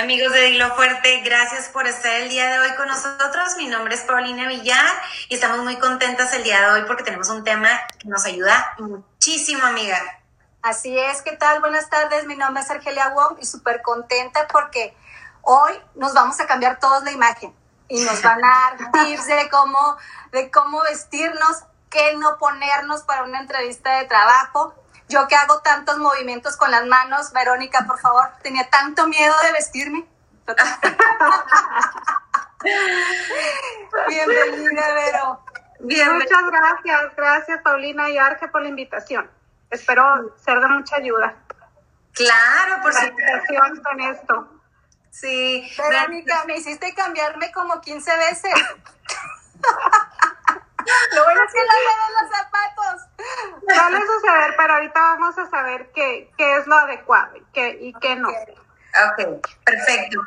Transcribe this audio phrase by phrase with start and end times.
[0.00, 3.56] Amigos de Dilo Fuerte, gracias por estar el día de hoy con nosotros.
[3.56, 4.86] Mi nombre es Paulina Villar
[5.28, 7.68] y estamos muy contentas el día de hoy porque tenemos un tema
[7.98, 9.98] que nos ayuda muchísimo, amiga.
[10.62, 11.58] Así es, ¿qué tal?
[11.58, 14.96] Buenas tardes, mi nombre es Argelia Wong y súper contenta porque
[15.42, 17.52] hoy nos vamos a cambiar todos la imagen
[17.88, 19.96] y nos van a dar tips de cómo,
[20.30, 24.77] de cómo vestirnos, qué no ponernos para una entrevista de trabajo
[25.08, 29.52] yo que hago tantos movimientos con las manos, Verónica, por favor, tenía tanto miedo de
[29.52, 30.06] vestirme.
[34.08, 35.44] Bienvenida, Vero.
[35.80, 39.30] Muchas gracias, gracias Paulina y Arge por la invitación.
[39.70, 41.36] Espero ser de mucha ayuda.
[42.12, 43.82] Claro, por supuesto.
[43.82, 44.48] con esto.
[45.10, 45.70] Sí.
[45.78, 48.52] Verónica, me hiciste cambiarme como 15 veces.
[51.14, 51.60] Lo bueno es que
[52.20, 53.08] los zapatos.
[53.68, 57.92] Suele suceder, pero ahorita vamos a saber qué, qué es lo adecuado y qué, y
[57.94, 58.28] qué no.
[59.06, 60.20] Ok, perfecto.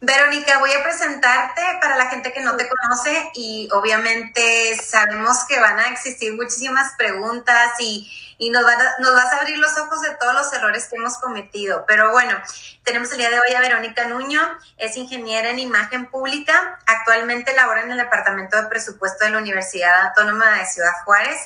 [0.00, 5.58] Verónica, voy a presentarte para la gente que no te conoce y obviamente sabemos que
[5.58, 8.64] van a existir muchísimas preguntas y, y nos,
[9.00, 11.84] nos vas a abrir los ojos de todos los errores que hemos cometido.
[11.88, 12.40] Pero bueno,
[12.84, 14.40] tenemos el día de hoy a Verónica Nuño,
[14.76, 20.06] es ingeniera en imagen pública, actualmente labora en el Departamento de Presupuesto de la Universidad
[20.06, 21.38] Autónoma de Ciudad Juárez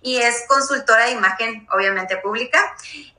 [0.00, 2.58] y es consultora de imagen, obviamente pública.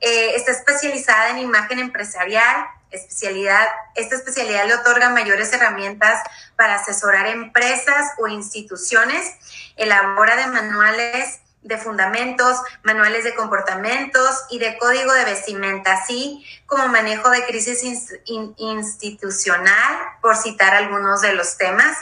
[0.00, 6.22] Eh, está especializada en imagen empresarial, especialidad, esta especialidad le otorga mayores herramientas
[6.56, 9.34] para asesorar empresas o instituciones,
[9.76, 16.88] elabora de manuales de fundamentos, manuales de comportamientos y de código de vestimenta, así como
[16.88, 17.82] manejo de crisis
[18.56, 21.96] institucional, por citar algunos de los temas.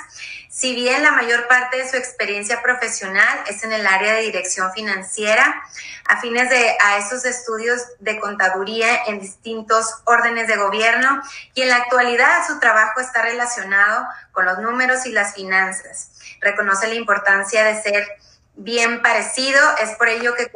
[0.50, 4.72] Si bien la mayor parte de su experiencia profesional es en el área de dirección
[4.72, 5.62] financiera,
[6.06, 11.22] a fines de a estos estudios de contaduría en distintos órdenes de gobierno
[11.54, 16.12] y en la actualidad su trabajo está relacionado con los números y las finanzas.
[16.40, 18.08] Reconoce la importancia de ser
[18.54, 20.50] bien parecido, es por ello que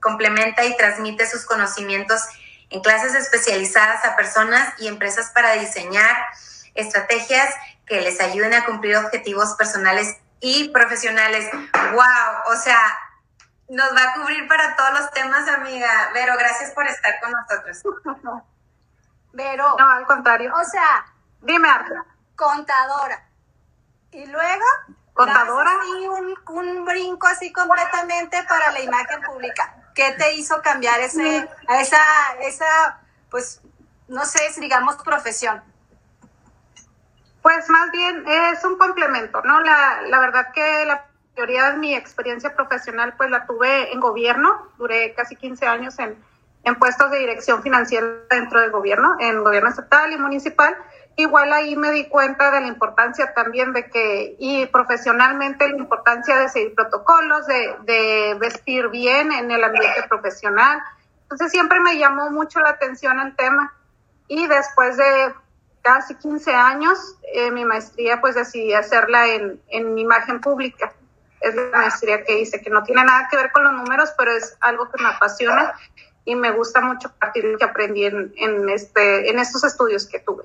[0.00, 2.22] complementa y transmite sus conocimientos
[2.70, 6.16] en clases especializadas a personas y empresas para diseñar
[6.74, 7.54] estrategias
[7.88, 11.48] que les ayuden a cumplir objetivos personales y profesionales.
[11.92, 12.52] ¡Wow!
[12.52, 12.78] O sea,
[13.68, 16.10] nos va a cubrir para todos los temas, amiga.
[16.14, 17.82] Vero, gracias por estar con nosotros.
[19.32, 19.76] Vero.
[19.78, 20.52] No, al contrario.
[20.54, 21.06] O sea,
[21.42, 22.04] dime, Arta.
[22.34, 23.28] Contadora.
[24.10, 24.64] Y luego.
[25.12, 25.70] Contadora.
[25.98, 29.74] Y un, un brinco así completamente para la imagen pública.
[29.94, 31.98] ¿Qué te hizo cambiar ese, a esa,
[32.40, 33.00] esa,
[33.30, 33.60] pues,
[34.06, 35.62] no sé, digamos, profesión?
[37.48, 39.62] Pues más bien es un complemento, ¿no?
[39.62, 44.68] La, la verdad que la mayoría de mi experiencia profesional pues la tuve en gobierno,
[44.76, 46.22] duré casi 15 años en,
[46.64, 50.76] en puestos de dirección financiera dentro del gobierno, en gobierno estatal y municipal.
[51.16, 56.36] Igual ahí me di cuenta de la importancia también de que, y profesionalmente la importancia
[56.36, 60.82] de seguir protocolos, de, de vestir bien en el ambiente profesional.
[61.22, 63.72] Entonces siempre me llamó mucho la atención el tema.
[64.26, 65.32] Y después de
[65.88, 66.98] casi 15 años,
[67.32, 70.92] eh, mi maestría pues decidí hacerla en, en imagen pública.
[71.40, 74.32] Es la maestría que hice, que no tiene nada que ver con los números, pero
[74.32, 75.72] es algo que me apasiona
[76.26, 80.18] y me gusta mucho partir lo que aprendí en, en, este, en estos estudios que
[80.18, 80.44] tuve.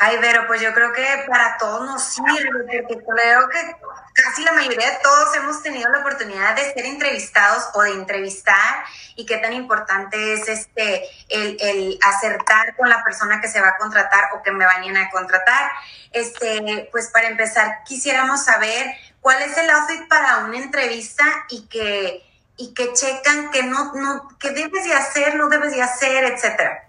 [0.00, 3.76] Ay, pero pues yo creo que para todos nos sirve, porque creo que
[4.14, 8.84] casi la mayoría de todos hemos tenido la oportunidad de ser entrevistados o de entrevistar
[9.14, 13.68] y qué tan importante es este el, el acertar con la persona que se va
[13.68, 15.70] a contratar o que me vayan a contratar.
[16.12, 22.22] Este, pues para empezar, quisiéramos saber cuál es el outfit para una entrevista y que
[22.56, 26.83] y que checan que no, no, que debes de hacer, no debes de hacer, etcétera.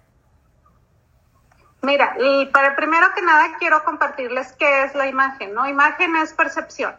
[1.85, 5.67] Mira, y para primero que nada quiero compartirles qué es la imagen, ¿no?
[5.67, 6.95] Imagen es percepción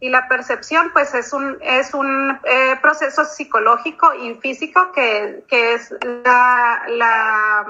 [0.00, 5.74] y la percepción pues es un, es un eh, proceso psicológico y físico que, que
[5.74, 7.66] es la, la,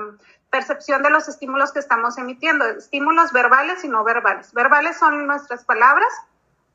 [0.49, 4.53] percepción de los estímulos que estamos emitiendo, estímulos verbales y no verbales.
[4.53, 6.09] Verbales son nuestras palabras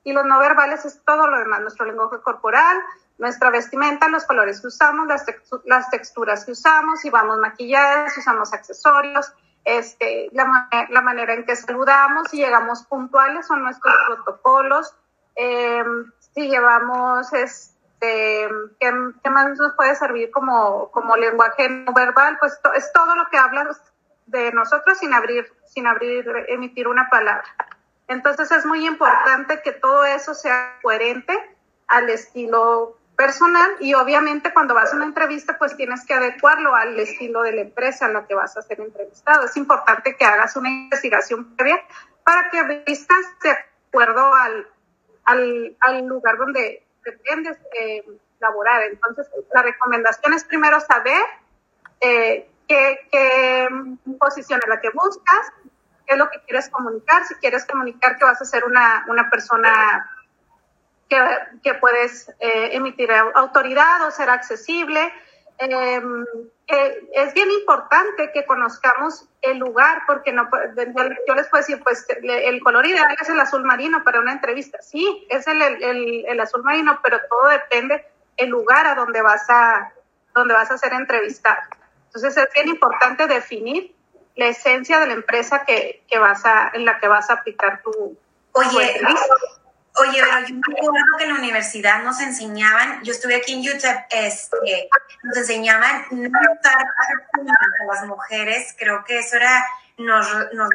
[0.06, 2.78] y los no verbales es todo lo demás, nuestro lenguaje corporal,
[3.18, 5.26] nuestra vestimenta, los colores que usamos, las,
[5.66, 9.34] las texturas que usamos, si vamos maquilladas, usamos accesorios,
[9.66, 14.96] este, la, la, manera en que saludamos, si llegamos puntuales son nuestros protocolos,
[15.36, 15.84] eh,
[16.20, 18.48] si llevamos, este,
[18.80, 22.38] ¿qué, más nos puede servir como, como lenguaje no verbal?
[22.40, 23.68] Pues es todo lo que habla
[24.28, 27.48] de nosotros sin abrir, sin abrir, emitir una palabra.
[28.08, 31.34] Entonces es muy importante que todo eso sea coherente
[31.88, 37.00] al estilo personal y obviamente cuando vas a una entrevista pues tienes que adecuarlo al
[37.00, 39.46] estilo de la empresa en la que vas a ser entrevistado.
[39.46, 41.82] Es importante que hagas una investigación previa
[42.24, 44.68] para que vistas de acuerdo al,
[45.26, 48.04] al, al lugar donde pretendes eh,
[48.40, 48.84] laborar.
[48.84, 51.22] Entonces, la recomendación es primero saber
[52.02, 53.68] eh, qué, qué
[54.20, 55.54] posición es la que buscas,
[56.06, 59.30] qué es lo que quieres comunicar, si quieres comunicar que vas a ser una, una
[59.30, 60.10] persona
[61.10, 61.18] que,
[61.64, 65.12] que puedes eh, emitir autoridad o ser accesible.
[65.58, 66.26] Em,
[66.68, 70.50] eh, es bien importante que conozcamos el lugar porque no
[71.28, 74.82] yo les puedo decir pues el color ideal es el azul marino para una entrevista.
[74.82, 78.06] Sí es el, el, el azul marino pero todo depende
[78.36, 79.94] el lugar a donde vas a
[80.34, 81.62] donde vas a ser entrevistado.
[82.08, 83.96] Entonces es bien importante definir
[84.36, 87.82] la esencia de la empresa que, que vas a en la que vas a aplicar
[87.82, 88.18] tu,
[88.56, 89.02] Oye,
[89.98, 93.64] Oye, pero yo me acuerdo que en la universidad nos enseñaban, yo estuve aquí en
[93.64, 94.90] YouTube, este,
[95.24, 99.66] nos enseñaban no usar a las mujeres, creo que eso era,
[99.98, 100.70] nos, nos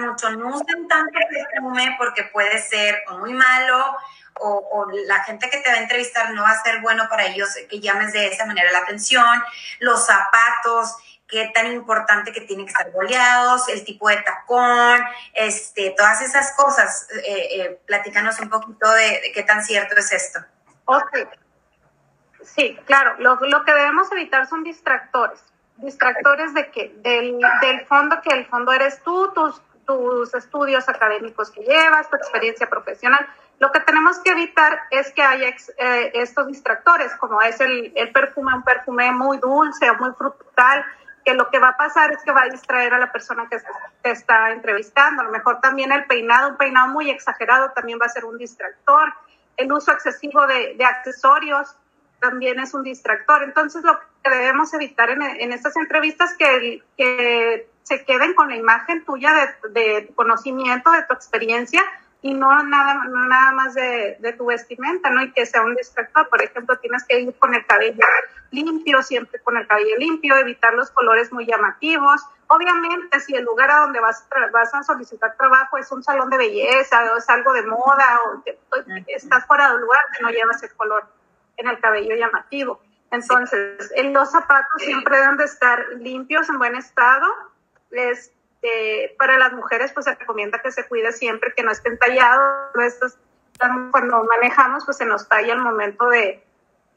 [0.00, 3.96] mucho, no usen tanto perfume porque puede ser muy malo
[4.40, 7.26] o, o, la gente que te va a entrevistar no va a ser bueno para
[7.26, 9.42] ellos que llames de esa manera la atención,
[9.78, 10.96] los zapatos,
[11.28, 15.00] qué tan importante que tienen que estar boleados, el tipo de tacón,
[15.34, 17.08] este, todas esas cosas.
[17.24, 20.40] Eh, eh, platícanos un poquito de, qué tan cierto es esto.
[20.84, 21.28] Ok.
[22.42, 23.16] Sí, claro.
[23.18, 25.42] Lo, lo, que debemos evitar son distractores.
[25.78, 26.94] ¿Distractores de qué?
[26.98, 32.16] Del, del fondo, que el fondo eres tú, tus, tus estudios académicos que llevas, tu
[32.16, 33.26] experiencia profesional.
[33.58, 38.12] Lo que tenemos que evitar es que haya eh, estos distractores, como es el, el
[38.12, 40.84] perfume, un perfume muy dulce o muy frutal,
[41.26, 43.58] que lo que va a pasar es que va a distraer a la persona que
[44.00, 45.22] te está entrevistando.
[45.22, 48.38] A lo mejor también el peinado, un peinado muy exagerado también va a ser un
[48.38, 49.12] distractor.
[49.56, 51.74] El uso excesivo de, de accesorios
[52.20, 53.42] también es un distractor.
[53.42, 58.48] Entonces, lo que debemos evitar en, en estas entrevistas es que, que se queden con
[58.48, 61.82] la imagen tuya de, de conocimiento, de tu experiencia,
[62.22, 65.22] y no nada, nada más de, de, tu vestimenta, ¿no?
[65.22, 66.28] Y que sea un distractor.
[66.28, 68.04] Por ejemplo, tienes que ir con el cabello
[68.50, 72.22] limpio, siempre con el cabello limpio, evitar los colores muy llamativos.
[72.48, 76.38] Obviamente, si el lugar a donde vas, vas a solicitar trabajo es un salón de
[76.38, 78.58] belleza o es algo de moda o que,
[79.08, 81.04] estás fuera del lugar, que no llevas el color
[81.56, 82.80] en el cabello llamativo.
[83.10, 87.26] Entonces, en los zapatos siempre deben de estar limpios, en buen estado.
[87.90, 88.32] Es,
[88.66, 92.72] este, para las mujeres, pues se recomienda que se cuide siempre, que no estén tallados.
[93.90, 96.42] Cuando manejamos, pues se nos talla el momento de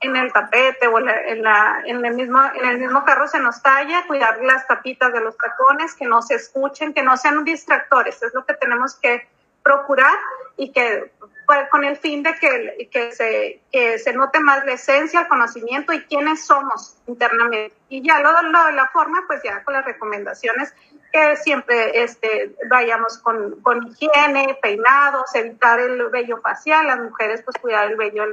[0.02, 3.62] en el tapete o en, la, en, el mismo, en el mismo carro se nos
[3.62, 8.22] talla, cuidar las tapitas de los tacones, que no se escuchen, que no sean distractores.
[8.24, 9.28] Es lo que tenemos que
[9.62, 10.16] procurar
[10.56, 11.12] y que
[11.46, 15.28] pues, con el fin de que, que, se, que se note más la esencia, el
[15.28, 17.76] conocimiento y quiénes somos internamente.
[17.90, 20.74] Y ya lo, lo la forma, pues ya con las recomendaciones
[21.12, 27.58] que siempre este, vayamos con, con higiene, peinados, evitar el vello facial, las mujeres pues
[27.58, 28.24] cuidar el vello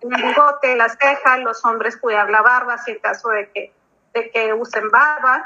[0.00, 3.72] en el bigote, las cejas, los hombres cuidar la barba si en caso de que,
[4.12, 5.44] de que usen barba,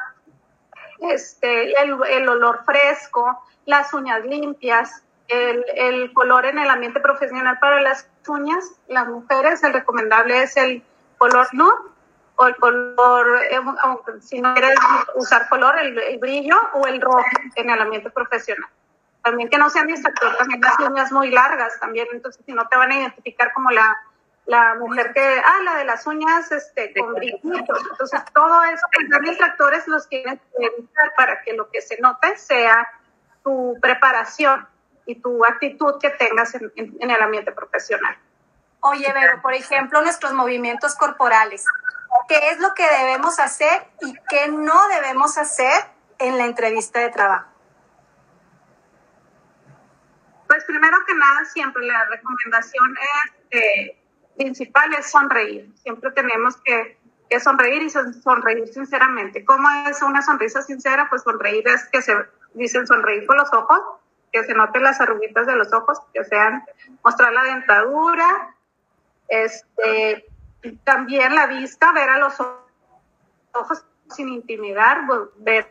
[1.00, 7.58] este, el, el olor fresco, las uñas limpias, el, el, color en el ambiente profesional
[7.60, 10.82] para las uñas, las mujeres, el recomendable es el
[11.18, 11.97] color nude
[12.40, 13.58] o el color, eh,
[14.20, 14.78] si no quieres
[15.16, 17.24] usar color, el, brillo o el rojo
[17.56, 18.70] en el ambiente profesional.
[19.22, 22.76] También que no sean distractor, también las uñas muy largas también, entonces si no te
[22.76, 23.96] van a identificar como la,
[24.46, 27.80] la mujer que, ah, la de las uñas este, con brillitos.
[27.90, 32.88] Entonces todo eso, los distractores los quieren evitar para que lo que se note sea
[33.42, 34.64] tu preparación
[35.06, 38.16] y tu actitud que tengas en, en, en el ambiente profesional.
[38.78, 41.64] Oye, pero por ejemplo, nuestros movimientos corporales
[42.26, 45.84] qué es lo que debemos hacer y qué no debemos hacer
[46.18, 47.48] en la entrevista de trabajo.
[50.46, 52.96] Pues primero que nada, siempre la recomendación
[53.50, 53.92] es,
[54.36, 55.70] principal es sonreír.
[55.82, 56.98] Siempre tenemos que,
[57.28, 59.44] que, sonreír y sonreír sinceramente.
[59.44, 61.06] ¿Cómo es una sonrisa sincera?
[61.10, 62.14] Pues sonreír es que se
[62.54, 63.80] dicen sonreír con los ojos,
[64.32, 66.64] que se noten las arruguitas de los ojos, que sean
[67.04, 68.54] mostrar la dentadura,
[69.28, 70.27] este,
[70.84, 72.34] también la vista, ver a los
[73.52, 75.02] ojos sin intimidar,
[75.36, 75.70] ver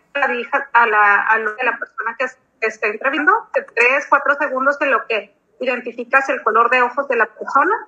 [0.73, 2.25] a la, a lo de la persona que
[2.67, 7.15] está entrevistando, de tres, cuatro segundos en lo que identificas el color de ojos de
[7.15, 7.87] la persona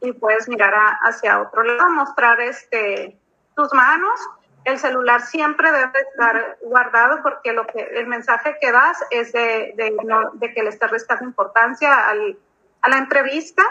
[0.00, 3.16] y puedes mirar hacia otro lado, mostrar este,
[3.56, 4.20] tus manos.
[4.64, 9.74] El celular siempre debe estar guardado porque lo que el mensaje que das es de,
[9.76, 9.96] de,
[10.34, 12.38] de que le estás restando importancia al,
[12.80, 13.62] a la entrevista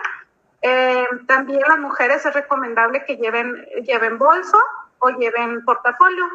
[0.65, 4.57] Eh, también las mujeres es recomendable que lleven, lleven bolso
[4.99, 6.25] o lleven portafolio,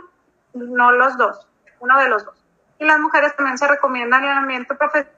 [0.52, 1.48] no los dos,
[1.80, 2.44] uno de los dos.
[2.78, 5.14] Y las mujeres también se recomiendan en el ambiente profesional.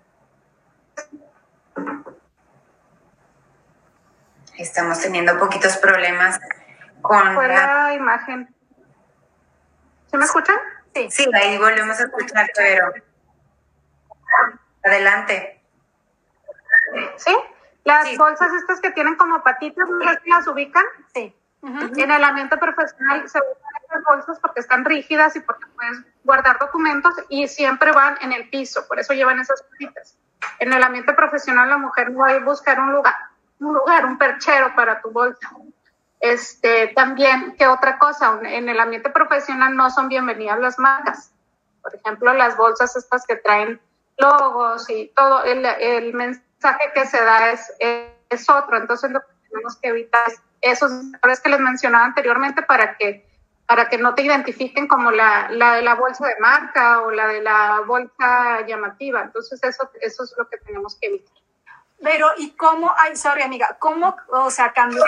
[4.57, 6.39] Estamos teniendo poquitos problemas
[7.03, 8.55] con Fue la imagen.
[10.07, 10.57] ¿Se me escuchan?
[10.95, 11.11] Sí.
[11.11, 12.93] Sí, ahí volvemos a escuchar, pero
[14.85, 15.61] adelante.
[17.17, 17.37] ¿Sí?
[17.85, 20.85] Las bolsas estas que tienen como patitas, ¿no las ubican?
[21.15, 21.35] Sí.
[21.63, 26.59] En el ambiente profesional se usan estas bolsas porque están rígidas y porque puedes guardar
[26.59, 30.17] documentos y siempre van en el piso, por eso llevan esas patitas.
[30.59, 33.15] En el ambiente profesional la mujer no va a buscar un lugar,
[33.59, 35.51] un lugar, un perchero para tu bolsa.
[36.19, 38.39] Este, también, ¿qué otra cosa?
[38.43, 41.33] En el ambiente profesional no son bienvenidas las marcas.
[41.83, 43.81] Por ejemplo, las bolsas estas que traen
[44.17, 46.50] logos y todo, el, el mensaje
[46.95, 47.73] que se da es,
[48.29, 48.77] es otro.
[48.77, 53.29] Entonces, lo que tenemos que evitar es esos errores que les mencionaba anteriormente para que
[53.67, 57.29] para que no te identifiquen como la, la de la bolsa de marca o la
[57.29, 59.23] de la bolsa llamativa.
[59.23, 61.37] Entonces, eso, eso es lo que tenemos que evitar.
[62.03, 62.93] Pero, ¿y cómo?
[62.99, 65.05] Ay, sorry, amiga, ¿cómo, o sea, cambió?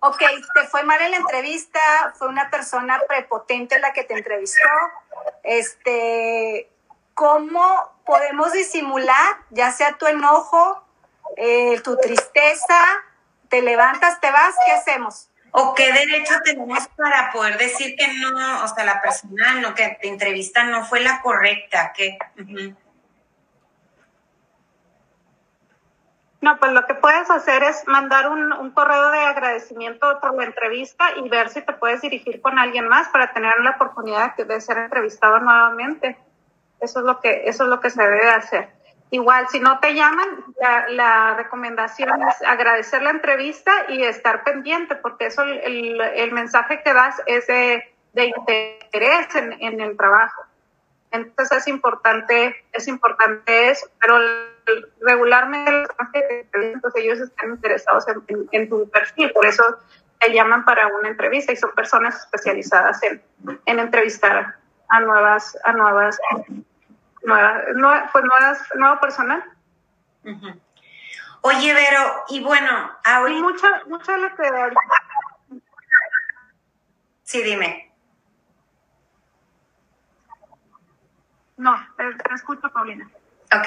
[0.00, 1.78] Ok, te fue mal en la entrevista,
[2.16, 4.68] fue una persona prepotente la que te entrevistó.
[5.44, 6.68] Este,
[7.14, 10.84] ¿cómo podemos disimular, ya sea tu enojo,
[11.36, 12.82] eh, tu tristeza,
[13.48, 15.28] te levantas, te vas, ¿qué hacemos?
[15.50, 19.98] ¿O qué derecho tenemos para poder decir que no, o sea, la persona no, que
[20.00, 21.92] te entrevista no fue la correcta?
[21.92, 22.18] Que,
[26.40, 30.44] No, pues lo que puedes hacer es mandar un, un, correo de agradecimiento por la
[30.44, 34.60] entrevista y ver si te puedes dirigir con alguien más para tener la oportunidad de
[34.60, 36.18] ser entrevistado nuevamente.
[36.82, 38.68] Eso es lo que, eso es lo que se debe hacer.
[39.10, 40.26] Igual, si no te llaman,
[40.88, 46.92] la, recomendación es agradecer la entrevista y estar pendiente, porque eso el, el mensaje que
[46.92, 47.84] das es de,
[48.14, 50.42] de interés en, en el trabajo.
[51.12, 54.18] Entonces es importante, es importante eso, pero
[55.00, 59.62] regularmente los ellos están interesados en, en, en, tu perfil, por eso
[60.18, 63.22] te llaman para una entrevista y son personas especializadas en,
[63.66, 64.56] en entrevistar
[64.88, 66.18] a nuevas, a nuevas,
[67.24, 69.44] nuevas, nuevas pues nuevas, nuevo personal.
[70.24, 70.60] Uh -huh.
[71.42, 73.38] Oye, Vero, y bueno, ahorita...
[73.38, 74.80] Y mucho, mucho de lo que ahorita...
[77.24, 77.92] Sí, dime.
[81.56, 83.08] No, te, te escucho, Paulina.
[83.54, 83.64] Ok,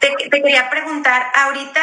[0.00, 1.80] te, te, quería preguntar, ahorita,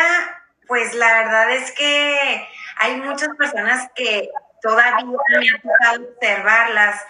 [0.68, 4.30] pues la verdad es que hay muchas personas que
[4.62, 7.06] todavía me ha tocado observarlas,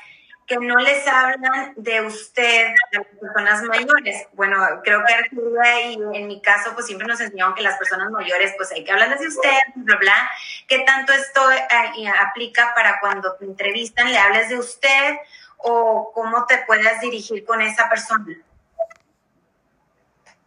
[0.48, 4.28] que no les hablan de usted a las personas mayores.
[4.34, 8.12] Bueno, creo que Arturo y en mi caso, pues siempre nos enseñaron que las personas
[8.12, 10.32] mayores, pues hay que hablarles de usted, bla, bla.
[10.68, 15.18] ¿Qué tanto esto eh, aplica para cuando te entrevistan, le hables de usted
[15.58, 18.36] o cómo te puedas dirigir con esa persona?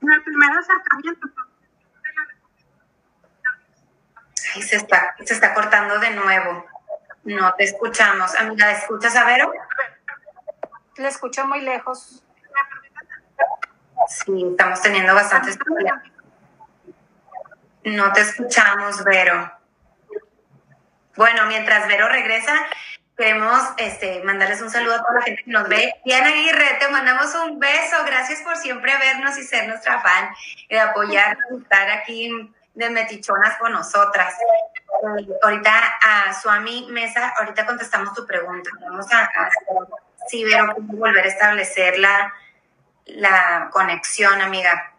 [0.03, 1.29] En el primer acercamiento.
[4.55, 6.67] Ay, se está, se está cortando de nuevo.
[7.25, 8.35] No te escuchamos.
[8.37, 9.53] Amiga, ¿escuchas a Vero?
[10.99, 12.23] Le escucho muy lejos.
[14.09, 16.03] Sí, estamos teniendo bastantes problemas.
[17.85, 19.53] No te escuchamos, Vero.
[21.17, 22.53] Bueno, mientras Vero regresa,
[23.17, 25.93] queremos este, mandarles un saludo a toda la gente que nos ve.
[26.05, 27.97] Diana Aguirre, te mandamos un beso.
[28.05, 30.31] Gracias por siempre vernos y ser nuestra fan
[30.69, 34.35] y de apoyarnos y estar aquí de metichonas con nosotras.
[34.35, 35.73] Eh, ahorita
[36.03, 38.71] a Suami Mesa, ahorita contestamos tu pregunta.
[38.81, 39.50] Vamos a, a
[40.28, 42.33] sí, Vero, cómo volver a establecer la,
[43.06, 44.92] la conexión, amiga.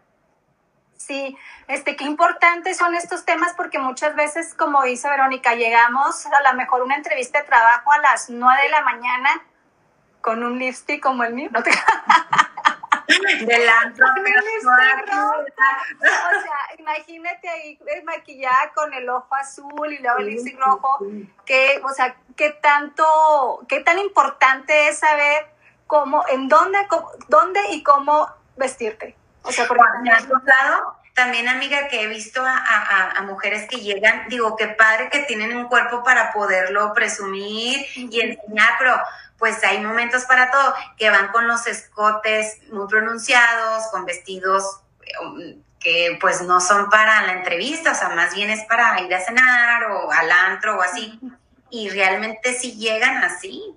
[0.95, 6.51] Sí, este, qué importantes son estos temas porque muchas veces, como dice Verónica, llegamos a
[6.51, 9.29] lo mejor una entrevista de trabajo a las 9 de la mañana
[10.21, 11.49] con un lipstick como el mío.
[11.51, 11.71] ¿No te...
[13.07, 14.05] Del antro.
[15.99, 20.99] O sea, imagínate ahí maquillada con el ojo azul y luego el lipstick rojo.
[21.45, 23.05] Que, o sea, qué tanto,
[23.67, 25.47] qué tan importante es saber
[25.87, 29.15] cómo, en dónde, cómo, dónde y cómo vestirte.
[29.43, 34.29] O sea, ha tocado también, amiga, que he visto a, a, a, mujeres que llegan,
[34.29, 39.01] digo, qué padre que tienen un cuerpo para poderlo presumir y enseñar, pero
[39.39, 44.81] pues hay momentos para todo, que van con los escotes muy pronunciados, con vestidos
[45.79, 49.19] que pues no son para la entrevista, o sea, más bien es para ir a
[49.19, 51.19] cenar o al antro o así.
[51.71, 53.75] Y realmente sí llegan así.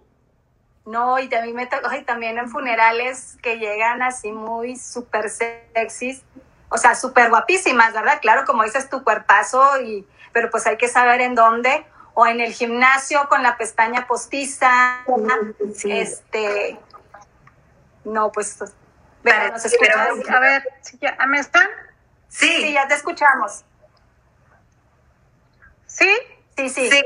[0.84, 6.22] No, y también me tocó, y también en funerales que llegan así muy súper sexys,
[6.70, 8.20] o sea, súper guapísimas, ¿verdad?
[8.22, 11.84] Claro, como dices, tu cuerpazo, y, pero pues hay que saber en dónde,
[12.14, 15.04] o en el gimnasio con la pestaña postiza,
[15.84, 16.78] este,
[18.04, 18.58] no, pues,
[19.22, 19.54] pero,
[20.28, 20.64] a ver,
[21.00, 21.68] ya, ¿me están?
[22.28, 22.46] Sí.
[22.46, 23.64] Sí, ya te escuchamos.
[25.86, 26.10] ¿Sí?
[26.56, 26.90] Sí, sí.
[26.90, 27.04] sí.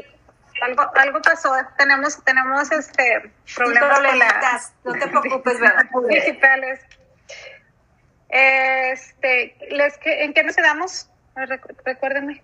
[0.62, 4.62] Algo, algo pasó, tenemos, tenemos este problemas con la...
[4.85, 5.85] no te preocupes, ¿verdad?
[6.09, 6.80] digitales.
[8.34, 11.08] Este, les, ¿En qué nos quedamos?
[11.84, 12.42] Recuérdenme.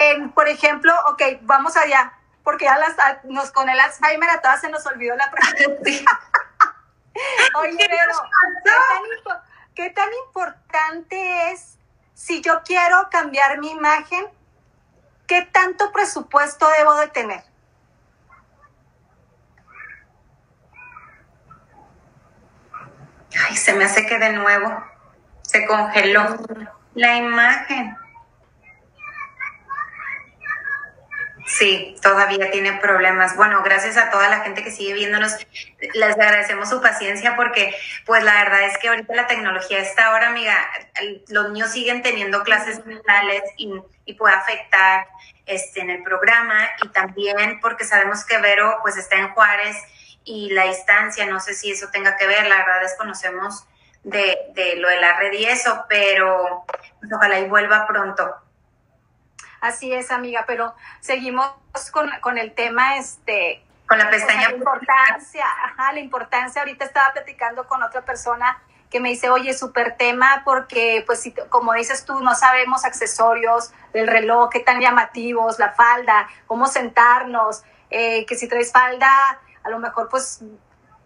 [0.00, 2.96] En, por ejemplo, ok, vamos allá, porque ya las,
[3.26, 5.90] nos, con el Alzheimer a todas se nos olvidó la pregunta.
[7.60, 9.40] Oye, pero,
[9.76, 11.78] ¿qué tan importante es
[12.14, 14.26] si yo quiero cambiar mi imagen?
[15.28, 17.44] ¿Qué tanto presupuesto debo de tener?
[23.68, 24.82] Se me hace que de nuevo
[25.42, 26.38] se congeló
[26.94, 27.94] la imagen.
[31.46, 33.36] Sí, todavía tiene problemas.
[33.36, 35.36] Bueno, gracias a toda la gente que sigue viéndonos.
[35.92, 37.74] Les agradecemos su paciencia porque,
[38.06, 40.56] pues la verdad es que ahorita la tecnología está ahora, amiga,
[41.28, 43.70] los niños siguen teniendo clases mentales y,
[44.06, 45.06] y, puede afectar
[45.44, 49.76] este, en el programa y también porque sabemos que Vero pues está en Juárez
[50.28, 53.66] y la distancia, no sé si eso tenga que ver, la verdad desconocemos
[54.04, 56.66] de, de lo de la red y eso, pero
[57.00, 58.34] pues, ojalá y vuelva pronto.
[59.62, 61.50] Así es, amiga, pero seguimos
[61.90, 63.64] con, con el tema, este...
[63.88, 64.50] Con la pestaña.
[64.50, 66.60] La importancia, ajá, la importancia.
[66.60, 71.32] Ahorita estaba platicando con otra persona que me dice, oye, súper tema, porque pues si,
[71.48, 77.62] como dices tú, no sabemos accesorios, el reloj, qué tan llamativos, la falda, cómo sentarnos,
[77.90, 79.10] eh, que si traes falda,
[79.68, 80.42] a lo mejor pues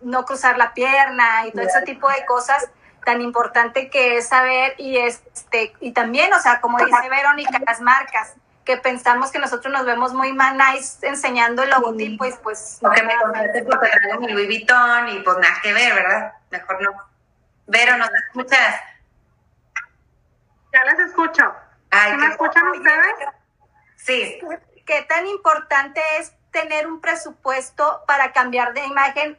[0.00, 2.69] no cruzar la pierna y todo ese tipo de cosas
[3.04, 7.81] tan importante que es saber y este y también, o sea, como dice Verónica, las
[7.81, 12.78] marcas que pensamos que nosotros nos vemos muy mal nice enseñando el logotipo y pues
[12.81, 16.33] no me contaste porque traigo mi Louis Vuitton y pues nada que ver, ¿verdad?
[16.50, 16.92] Mejor no.
[17.66, 18.81] Vero, ¿nos escuchas?
[20.73, 21.54] Ya las escucho.
[22.17, 23.15] ¿Me escuchan ustedes?
[23.97, 24.41] Sí.
[24.87, 29.38] ¿Qué tan importante es tener un presupuesto para cambiar de imagen,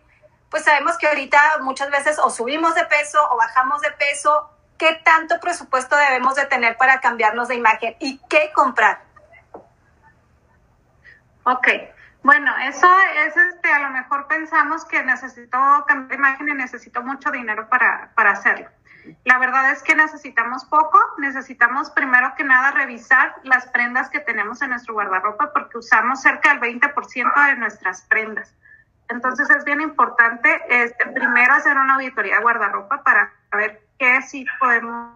[0.50, 4.50] pues sabemos que ahorita muchas veces o subimos de peso o bajamos de peso.
[4.78, 9.02] ¿Qué tanto presupuesto debemos de tener para cambiarnos de imagen y qué comprar?
[11.46, 11.68] Ok,
[12.24, 12.88] bueno, eso
[13.26, 17.68] es, este, a lo mejor pensamos que necesito cambiar de imagen y necesito mucho dinero
[17.70, 18.70] para, para hacerlo.
[19.26, 24.62] La verdad es que necesitamos poco, necesitamos primero que nada revisar las prendas que tenemos
[24.62, 28.54] en nuestro guardarropa porque usamos cerca del 20% de nuestras prendas.
[29.10, 34.46] Entonces es bien importante este, primero hacer una auditoría de guardarropa para ver qué sí
[34.60, 35.14] podemos,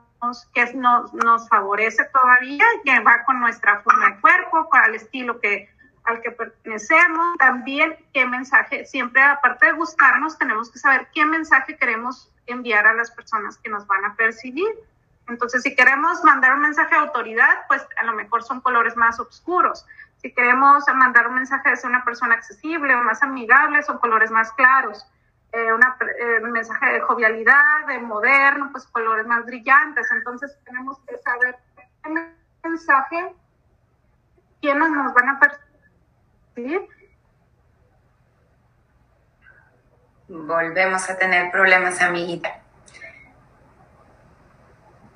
[0.53, 5.39] qué nos, nos favorece todavía, qué va con nuestra forma de cuerpo, con el estilo
[5.39, 5.69] que,
[6.07, 11.77] al que pertenecemos, también qué mensaje, siempre aparte de gustarnos, tenemos que saber qué mensaje
[11.77, 14.73] queremos enviar a las personas que nos van a percibir.
[15.27, 19.19] Entonces, si queremos mandar un mensaje de autoridad, pues a lo mejor son colores más
[19.19, 19.85] oscuros.
[20.21, 24.31] Si queremos mandar un mensaje de ser una persona accesible o más amigable, son colores
[24.31, 25.05] más claros.
[25.51, 30.07] Eh, eh, un mensaje de jovialidad, de moderno, pues colores más brillantes.
[30.11, 31.57] Entonces, tenemos que saber
[32.01, 32.09] qué
[32.63, 33.35] mensaje,
[34.61, 35.66] quiénes nos van a percibir
[40.27, 42.61] Volvemos a tener problemas, amiguita.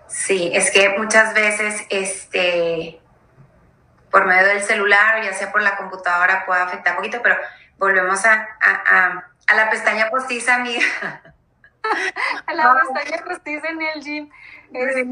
[0.08, 3.02] Sí, es que muchas veces, este,
[4.12, 7.38] por medio del celular, ya sea por la computadora, puede afectar un poquito, pero
[7.78, 10.86] volvemos a, a, la pestaña postiza, amiga.
[12.46, 14.30] a la pestaña postiza en el gym.
[14.74, 15.06] Este...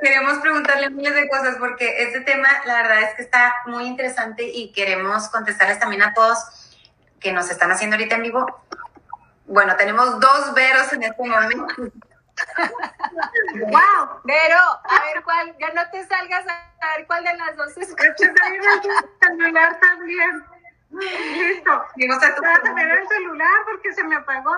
[0.00, 4.44] queremos preguntarle miles de cosas porque este tema, la verdad es que está muy interesante
[4.44, 6.38] y queremos contestarles también a todos
[7.18, 8.62] que nos están haciendo ahorita en vivo
[9.52, 11.66] bueno, tenemos dos veros en este momento.
[13.54, 14.20] ¡Wow!
[14.24, 17.94] Vero, a ver cuál, ya no te salgas a ver cuál de las dos es.
[17.98, 18.16] el
[19.20, 20.44] celular también.
[20.90, 21.70] Listo.
[21.70, 24.54] Vamos a tener el celular porque se me apagó.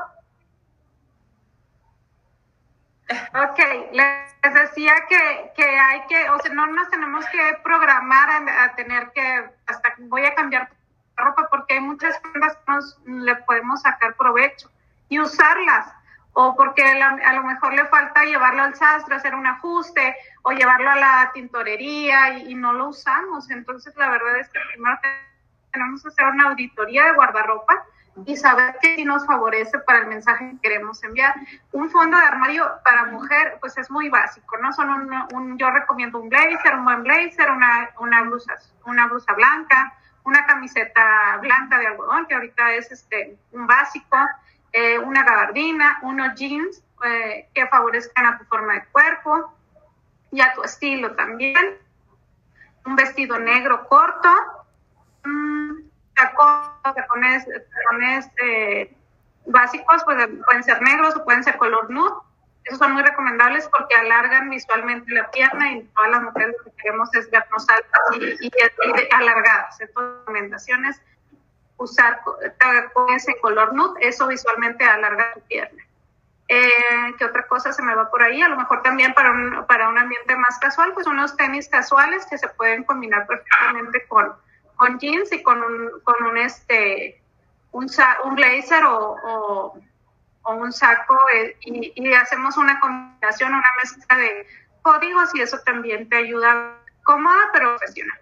[3.11, 3.59] Ok,
[3.93, 9.13] les decía que, que hay que, o sea, no nos tenemos que programar a, tener
[9.13, 10.71] que, hasta voy a cambiar
[11.17, 14.71] ropa porque hay muchas cosas que nos le podemos sacar provecho
[15.09, 15.93] y usarlas.
[16.37, 20.91] O porque a lo mejor le falta llevarlo al sastre, hacer un ajuste, o llevarlo
[20.91, 23.51] a la tintorería y, no lo usamos.
[23.51, 24.99] Entonces, la verdad es que primero
[25.73, 27.85] tenemos que hacer una auditoría de guardarropa
[28.27, 31.35] y saber que sí nos favorece para el mensaje que queremos enviar.
[31.73, 34.73] Un fondo de armario para mujer, pues es muy básico, ¿no?
[34.73, 34.89] Son
[35.33, 38.55] un, yo recomiendo un blazer, un buen blazer, una, una, blusa,
[38.87, 44.17] una blusa blanca, una camiseta blanca de algodón, que ahorita es este, un básico,
[44.73, 49.55] eh, una gabardina, unos jeans eh, que favorezcan a tu forma de cuerpo
[50.31, 51.79] y a tu estilo también,
[52.85, 54.31] un vestido negro corto,
[56.33, 58.95] tacones, tacones eh,
[59.47, 62.15] básicos, pues pueden ser negros o pueden ser color nude.
[62.65, 66.77] Esos son muy recomendables porque alargan visualmente la pierna y todas las mujeres lo que
[66.79, 68.51] queremos es vernos altas y,
[69.13, 69.81] alargadas.
[69.81, 71.03] Entonces, recomendaciones,
[71.77, 72.21] usar
[72.59, 75.85] tacones en color nude, eso visualmente alarga tu pierna.
[76.49, 78.43] Eh, ¿Qué otra cosa se me va por ahí?
[78.43, 82.27] A lo mejor también para un, para un ambiente más casual, pues unos tenis casuales
[82.27, 84.35] que se pueden combinar perfectamente con,
[84.77, 87.21] con jeans y con un, con un este
[87.73, 87.91] un,
[88.25, 89.17] un blazer o,
[90.45, 94.47] o, un saco eh, y, y, hacemos una combinación, una mezcla de
[94.83, 98.19] códigos y eso también te ayuda cómoda pero profesional.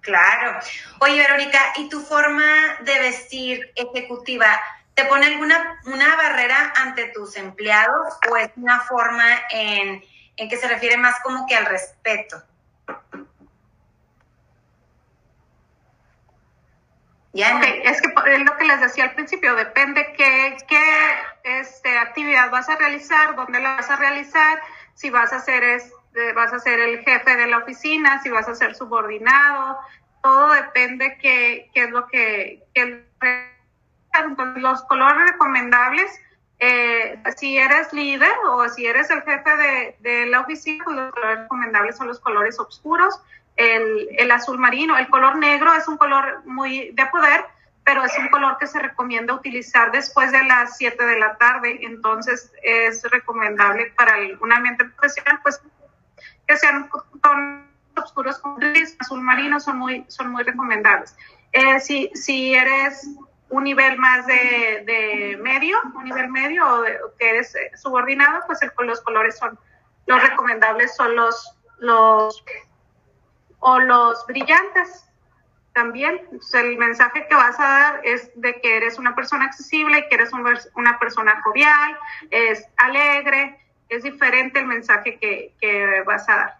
[0.00, 0.58] Claro.
[1.00, 2.44] Oye, Verónica, ¿y tu forma
[2.82, 4.60] de vestir ejecutiva
[4.94, 10.04] te pone alguna una barrera ante tus empleados o es una forma en,
[10.36, 12.42] en que se refiere más como que al respeto?
[17.42, 22.68] Es que es lo que les decía al principio, depende qué, qué este, actividad vas
[22.68, 24.60] a realizar, dónde la vas a realizar,
[24.94, 28.48] si vas a ser este, vas a ser el jefe de la oficina, si vas
[28.48, 29.78] a ser subordinado,
[30.22, 32.62] todo depende qué, qué es lo que,
[34.56, 36.20] los colores recomendables,
[36.60, 41.12] eh, si eres líder o si eres el jefe de, de la oficina, pues los
[41.12, 43.20] colores recomendables son los colores oscuros
[43.56, 44.96] el, el, azul marino.
[44.96, 47.44] El color negro es un color muy de poder,
[47.84, 51.80] pero es un color que se recomienda utilizar después de las 7 de la tarde.
[51.82, 55.60] Entonces es recomendable para un ambiente profesional, pues
[56.46, 56.88] que sean
[57.22, 57.64] tonos
[57.96, 61.16] oscuros como gris, azul marino son muy, son muy recomendables.
[61.52, 63.08] Eh, si, si eres
[63.50, 66.82] un nivel más de, de medio, un nivel medio o,
[67.18, 69.58] que eres eh, subordinado, pues el, los colores son
[70.06, 72.44] los recomendables son los, los
[73.66, 75.06] o los brillantes
[75.72, 76.20] también.
[76.52, 80.16] el mensaje que vas a dar es de que eres una persona accesible y que
[80.16, 80.32] eres
[80.74, 81.98] una persona jovial,
[82.30, 86.58] es alegre, es diferente el mensaje que, que vas a dar.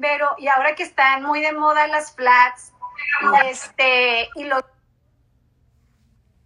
[0.00, 2.72] Pero, y ahora que están muy de moda las flats,
[3.46, 4.62] este, y los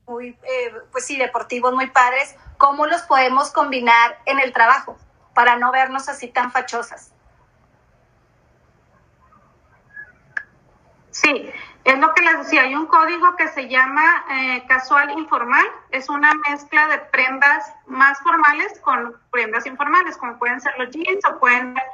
[0.07, 4.97] muy, eh, pues sí, deportivos muy padres, ¿cómo los podemos combinar en el trabajo
[5.35, 7.13] para no vernos así tan fachosas?
[11.14, 11.48] Sí,
[11.85, 16.09] es lo que les decía, hay un código que se llama eh, casual informal, es
[16.09, 21.38] una mezcla de prendas más formales con prendas informales, como pueden ser los jeans o
[21.38, 21.85] pueden ser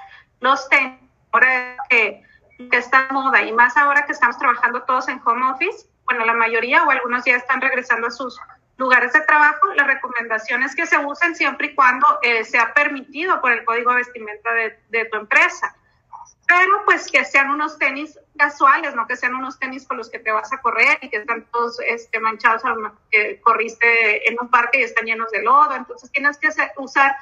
[0.41, 0.99] los tenis,
[1.33, 2.23] ahora que,
[2.71, 6.33] que está moda y más ahora que estamos trabajando todos en home office, bueno, la
[6.33, 8.41] mayoría o algunos ya están regresando a sus
[8.79, 13.39] lugares de trabajo, la recomendación es que se usen siempre y cuando eh, sea permitido
[13.43, 15.77] por el código de vestimenta de, de tu empresa
[16.51, 20.19] pero pues que sean unos tenis casuales, no que sean unos tenis con los que
[20.19, 22.63] te vas a correr y que están todos este, manchados,
[23.09, 27.17] que corriste en un parque y están llenos de lodo, entonces tienes que usar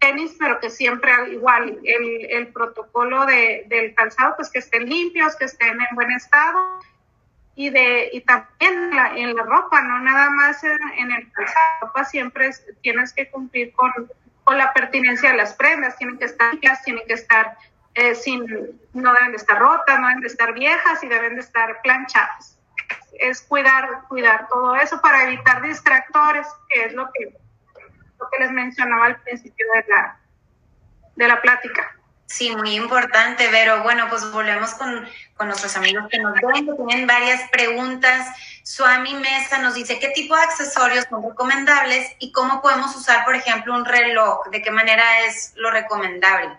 [0.00, 5.46] tenis, pero que siempre igual el, protocolo de, del calzado, pues que estén limpios, que
[5.46, 6.80] estén en buen estado
[7.54, 12.50] y de y también en la ropa, no nada más en, el calzado, siempre
[12.82, 13.90] tienes que cumplir con,
[14.42, 17.56] con la pertinencia de las prendas, tienen que estar limpias, tienen que estar
[17.94, 18.46] eh, sin,
[18.92, 22.58] no deben de estar rotas, no deben de estar viejas y deben de estar planchadas.
[23.18, 27.36] Es cuidar, cuidar todo eso para evitar distractores, que es lo que,
[28.18, 30.18] lo que les mencionaba al principio de la,
[31.14, 31.96] de la plática.
[32.26, 33.82] Sí, muy importante, Vero.
[33.82, 38.26] Bueno, pues volvemos con, con nuestros amigos que nos ven, que tienen varias preguntas.
[38.64, 43.36] Suami Mesa nos dice qué tipo de accesorios son recomendables y cómo podemos usar, por
[43.36, 46.58] ejemplo, un reloj, de qué manera es lo recomendable.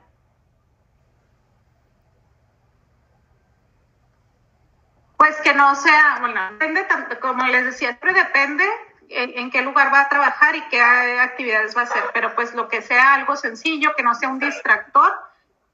[5.17, 6.85] Pues que no sea, bueno, depende,
[7.19, 8.65] como les decía, siempre depende
[9.09, 12.67] en, qué lugar va a trabajar y qué actividades va a hacer, pero pues lo
[12.67, 15.13] que sea algo sencillo, que no sea un distractor,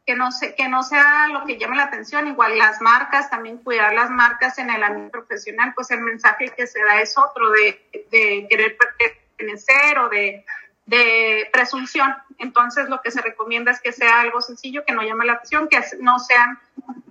[0.05, 3.57] que no, se, que no sea lo que llame la atención, igual las marcas, también
[3.57, 7.51] cuidar las marcas en el ámbito profesional, pues el mensaje que se da es otro
[7.51, 10.45] de, de querer pertenecer o de
[10.91, 12.13] de presunción.
[12.37, 15.69] Entonces, lo que se recomienda es que sea algo sencillo, que no llame la atención,
[15.69, 16.59] que no sean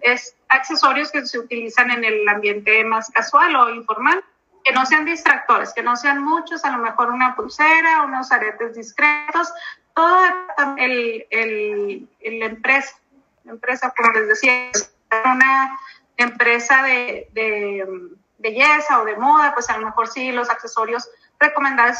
[0.03, 4.23] es, accesorios que se utilizan en el ambiente más casual o informal.
[4.63, 8.75] que no sean distractores, que no sean muchos, a lo mejor una pulsera, unos aretes
[8.75, 9.51] discretos,
[9.95, 10.23] todo
[10.77, 12.07] el, el,
[12.43, 12.95] empresa,
[13.45, 14.71] la empresa, como les decía,
[15.25, 15.79] una
[16.19, 17.89] empresa de, de
[18.37, 21.09] belleza o de moda, pues a lo mejor sí los accesorios
[21.41, 21.99] recomendados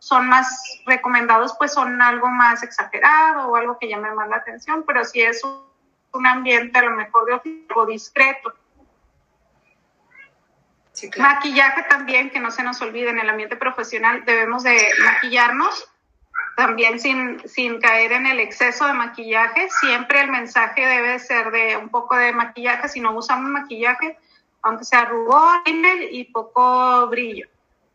[0.00, 4.84] son, más recomendados, pues son algo más exagerado o algo que llame más la atención,
[4.86, 8.52] pero si es un, ambiente a lo mejor de algo discreto.
[11.16, 15.88] Maquillaje también, que no se nos olvide, en el ambiente profesional debemos de maquillarnos
[16.54, 19.68] también sin, sin caer en el exceso de maquillaje.
[19.80, 22.90] Siempre el mensaje debe ser de un poco de maquillaje.
[22.90, 24.18] Si no usamos maquillaje,
[24.60, 27.48] aunque sea rubor y poco brillo.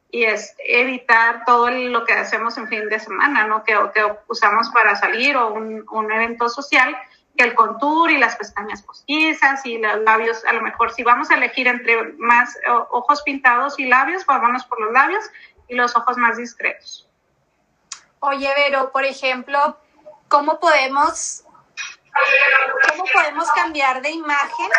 [0.09, 3.63] Y es evitar todo lo que hacemos en fin de semana, ¿no?
[3.63, 6.97] Que, que usamos para salir o un, un evento social,
[7.37, 11.29] que el contour y las pestañas postizas y los labios, a lo mejor si vamos
[11.29, 12.57] a elegir entre más
[12.89, 15.23] ojos pintados y labios, vámonos por los labios
[15.67, 17.07] y los ojos más discretos.
[18.19, 19.77] Oye, Vero, por ejemplo,
[20.27, 21.43] ¿cómo podemos,
[22.89, 24.69] cómo podemos cambiar de imagen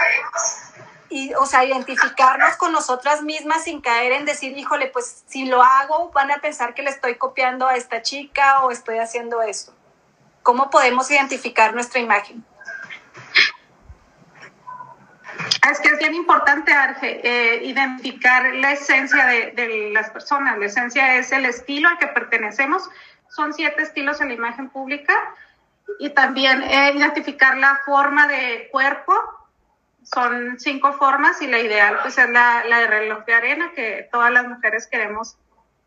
[1.11, 5.63] y, o sea, identificarnos con nosotras mismas sin caer en decir, híjole, pues si lo
[5.63, 9.73] hago, van a pensar que le estoy copiando a esta chica o estoy haciendo esto.
[10.43, 12.45] ¿Cómo podemos identificar nuestra imagen?
[15.71, 20.59] Es que es bien importante, Arge, eh, identificar la esencia de, de, las personas.
[20.59, 22.89] La esencia es el estilo al que pertenecemos.
[23.29, 25.15] Son siete estilos en la imagen pública.
[25.99, 29.15] Y también eh, identificar la forma de cuerpo,
[30.13, 34.09] son cinco formas y la ideal pues es la, la de reloj de arena, que
[34.11, 35.37] todas las mujeres queremos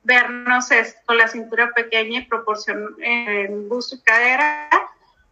[0.03, 0.69] vernos
[1.05, 4.69] con la cintura pequeña y proporción en busto y cadera.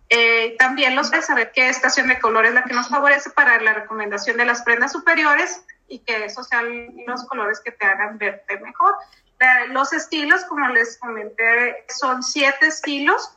[0.10, 3.62] Eh, también los de saber qué estación de color es la que nos favorece para
[3.62, 8.18] la recomendación de las prendas superiores y que esos sean los colores que te hagan
[8.18, 8.96] verte mejor.
[9.70, 13.36] los estilos, como les comenté, son siete estilos,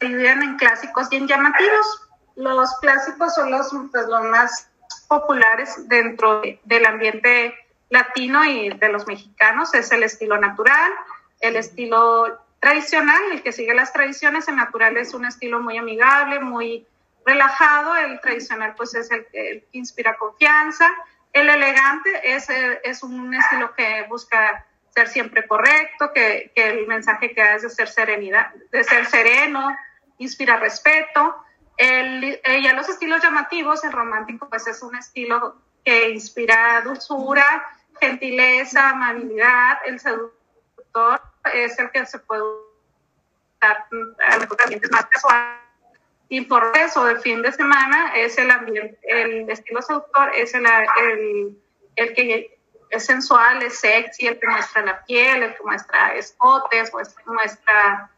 [0.00, 2.08] se dividen en clásicos y en llamativos.
[2.36, 4.68] Los clásicos son los, pues, los más
[5.08, 7.54] populares dentro del ambiente
[7.90, 9.74] latino y de los mexicanos.
[9.74, 10.92] Es el estilo natural,
[11.40, 14.48] el estilo tradicional, el que sigue las tradiciones.
[14.48, 16.86] El natural es un estilo muy amigable, muy
[17.26, 17.96] relajado.
[17.96, 20.88] El tradicional pues es el, que inspira confianza.
[21.32, 22.48] El elegante es,
[22.84, 24.64] es un estilo que busca
[24.94, 29.06] ser siempre correcto, que, que el mensaje que da es de ser serenidad, de ser
[29.06, 29.76] sereno,
[30.18, 31.36] inspira respeto.
[31.82, 37.44] El, eh, ya los estilos llamativos, el romántico, pues es un estilo que inspira dulzura,
[37.98, 39.78] gentileza, amabilidad.
[39.84, 41.20] El seductor
[41.52, 43.86] es el que se puede usar
[44.64, 45.58] ambientes más casuales.
[46.28, 50.64] Y por eso, de fin de semana, es el ambiente, el estilo seductor es el,
[50.64, 51.58] el,
[51.96, 56.92] el que es sensual, es sexy, el que muestra la piel, el que muestra escotes,
[57.26, 58.08] muestra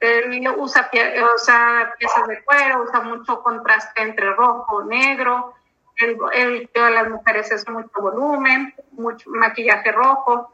[0.00, 0.90] él usa,
[1.34, 5.54] usa piezas de cuero, usa mucho contraste entre rojo, negro.
[5.96, 10.52] El, el de las mujeres es mucho volumen, mucho maquillaje rojo.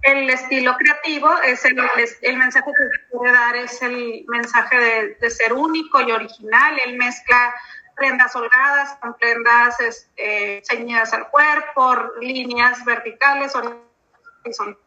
[0.00, 1.78] El estilo creativo es el,
[2.22, 6.80] el mensaje que quiere dar, es el mensaje de, de, ser único y original.
[6.86, 7.54] Él mezcla
[7.94, 14.78] prendas holgadas con prendas este, ceñidas al cuerpo, líneas verticales, horizontales,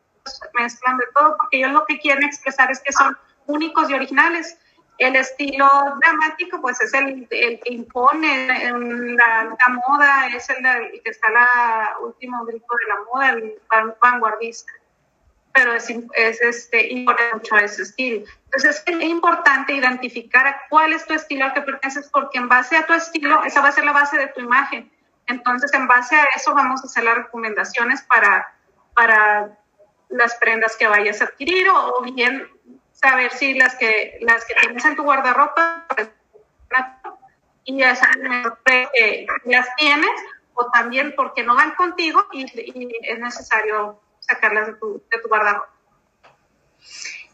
[0.53, 4.57] mezclan de todo, porque ellos lo que quieren expresar es que son únicos y originales.
[4.97, 5.67] El estilo
[6.01, 11.29] dramático, pues es el, el que impone en la, la, moda, es el, que está
[11.31, 14.71] la último grupo de la moda, el vanguardista.
[15.53, 18.25] Pero es, es este, impone mucho ese estilo.
[18.45, 22.85] Entonces es importante identificar cuál es tu estilo al que perteneces, porque en base a
[22.85, 24.91] tu estilo, esa va a ser la base de tu imagen.
[25.27, 28.53] Entonces, en base a eso, vamos a hacer las recomendaciones para,
[28.93, 29.57] para
[30.09, 32.47] las prendas que vayas a adquirir o bien
[32.95, 35.85] saber si las que las que tienes en tu guardarropa
[37.65, 37.93] y ya
[38.65, 40.11] que las tienes
[40.53, 42.45] o también porque no van contigo y,
[43.03, 45.69] es necesario sacarlas de tu, de tu guardarropa.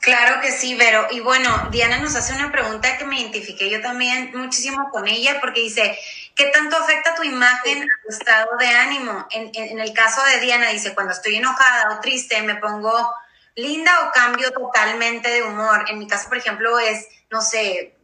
[0.01, 1.07] Claro que sí, Vero.
[1.11, 5.39] Y bueno, Diana nos hace una pregunta que me identifiqué yo también muchísimo con ella,
[5.39, 5.95] porque dice,
[6.35, 9.27] ¿qué tanto afecta tu imagen tu estado de ánimo?
[9.29, 13.13] En, en, el caso de Diana, dice, cuando estoy enojada o triste, me pongo
[13.55, 15.85] linda o cambio totalmente de humor.
[15.89, 17.95] En mi caso, por ejemplo, es, no sé,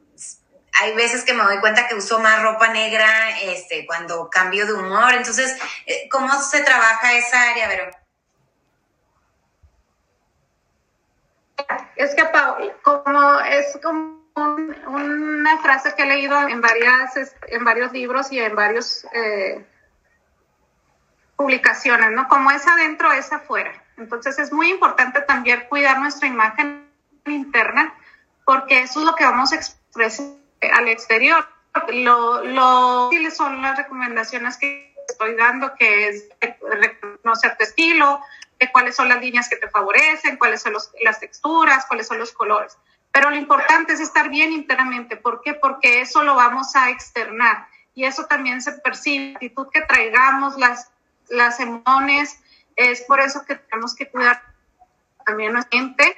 [0.80, 4.74] hay veces que me doy cuenta que uso más ropa negra este, cuando cambio de
[4.74, 5.14] humor.
[5.14, 7.92] Entonces, eh, ¿cómo se trabaja esa área, Vero?
[11.96, 12.24] Es que,
[12.84, 14.18] como es como
[14.86, 17.14] una frase que he leído en varias
[17.48, 19.66] en varios libros y en varios eh,
[21.36, 22.28] publicaciones, ¿no?
[22.28, 23.87] Como es adentro, es afuera.
[23.98, 26.88] Entonces es muy importante también cuidar nuestra imagen
[27.26, 27.94] interna
[28.46, 30.26] porque eso es lo que vamos a expresar
[30.74, 31.46] al exterior.
[31.90, 36.30] Lo, lo son las recomendaciones que estoy dando, que es
[36.62, 38.22] reconocer tu estilo,
[38.60, 42.32] de cuáles son las líneas que te favorecen, cuáles son las texturas, cuáles son los
[42.32, 42.78] colores.
[43.12, 45.18] Pero lo importante es estar bien internamente.
[45.18, 45.54] ¿Por qué?
[45.54, 49.32] Porque eso lo vamos a externar y eso también se percibe.
[49.32, 50.90] La actitud que traigamos, las,
[51.30, 52.40] las emociones,
[52.78, 54.42] es por eso que tenemos que cuidar
[55.26, 56.16] también nuestra mente,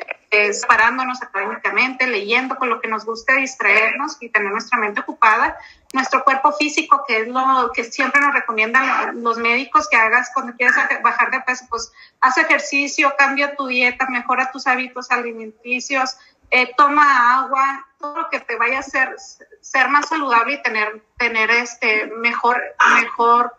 [0.67, 5.57] parándonos académicamente, leyendo con lo que nos guste distraernos y tener nuestra mente ocupada.
[5.93, 10.53] Nuestro cuerpo físico, que es lo que siempre nos recomiendan los médicos que hagas cuando
[10.53, 11.91] quieres bajar de peso, pues
[12.21, 16.15] haz ejercicio, cambia tu dieta, mejora tus hábitos alimenticios,
[16.51, 19.15] eh, toma agua, todo lo que te vaya a hacer
[19.61, 22.61] ser más saludable y tener, tener este mejor,
[22.93, 23.55] mejor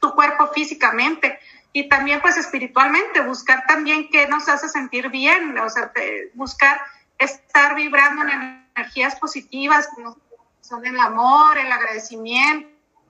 [0.00, 1.38] tu cuerpo físicamente
[1.72, 5.92] y también pues espiritualmente, buscar también qué nos hace sentir bien, o sea,
[6.34, 6.80] buscar
[7.18, 10.16] estar vibrando en energías positivas, como
[10.60, 12.68] son el amor, el agradecimiento,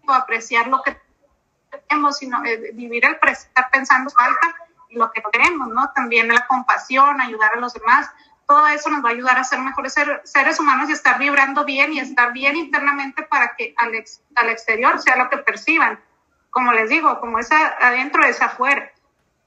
[0.09, 1.01] apreciar lo que
[1.88, 4.55] tenemos, sino eh, vivir el presente, estar pensando falta
[4.88, 5.90] y lo que tenemos, ¿no?
[5.94, 8.11] También la compasión, ayudar a los demás,
[8.46, 9.94] todo eso nos va a ayudar a ser mejores
[10.25, 13.92] seres humanos y estar vibrando bien y estar bien internamente para que al,
[14.35, 16.01] al exterior sea lo que perciban
[16.50, 18.92] como les digo, como es adentro es afuera.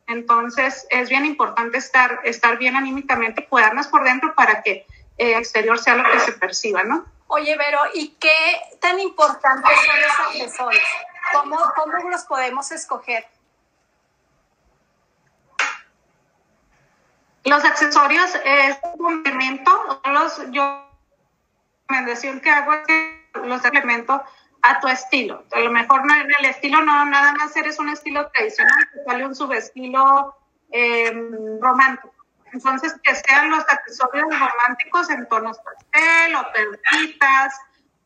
[0.07, 4.85] Entonces es bien importante estar, estar bien anímicamente cuidarnos por dentro para que
[5.17, 7.05] eh, exterior sea lo que se perciba, ¿no?
[7.27, 10.83] Oye, Vero, ¿y qué tan importantes son los accesorios?
[11.31, 13.25] ¿Cómo, cómo los podemos escoger?
[17.45, 20.01] Los accesorios es un complemento.
[20.05, 20.87] Los, yo, la
[21.89, 24.21] recomendación que hago es que los elementos
[24.63, 25.43] a tu estilo.
[25.51, 29.03] A lo mejor no, en el estilo no nada más eres un estilo tradicional, te
[29.03, 30.35] sale un subestilo
[30.71, 31.13] eh,
[31.59, 32.13] romántico.
[32.51, 37.53] Entonces, que sean los accesorios románticos en tonos pastel o perlitas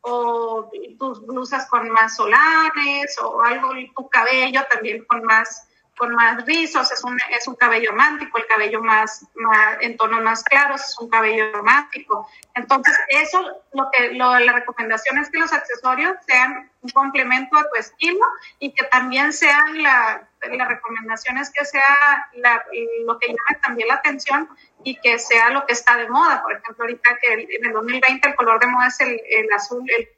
[0.00, 5.67] o tus blusas con más solares o algo, tu cabello también con más
[5.98, 10.22] con más rizos, es un, es un cabello romántico, el cabello más, más, en tonos
[10.22, 12.28] más claros es un cabello romántico.
[12.54, 17.68] Entonces, eso, lo que lo, la recomendación es que los accesorios sean un complemento a
[17.68, 18.24] tu estilo
[18.58, 22.64] y que también sean la, la recomendación es que sea la,
[23.04, 24.48] lo que llame también la atención
[24.84, 26.42] y que sea lo que está de moda.
[26.42, 29.84] Por ejemplo, ahorita que en el 2020 el color de moda es el, el azul,
[29.90, 30.08] el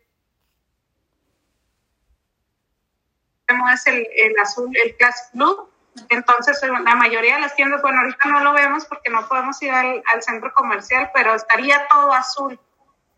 [3.72, 5.70] es el, el azul, el Classic Blue,
[6.08, 9.70] entonces, la mayoría de las tiendas, bueno, ahorita no lo vemos porque no podemos ir
[9.72, 12.58] al, centro comercial, pero estaría todo azul.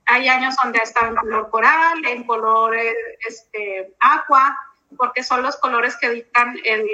[0.07, 2.77] Hay años donde ha estado en color coral, en color
[3.29, 4.59] este, agua,
[4.97, 6.87] porque son los colores que dictan el,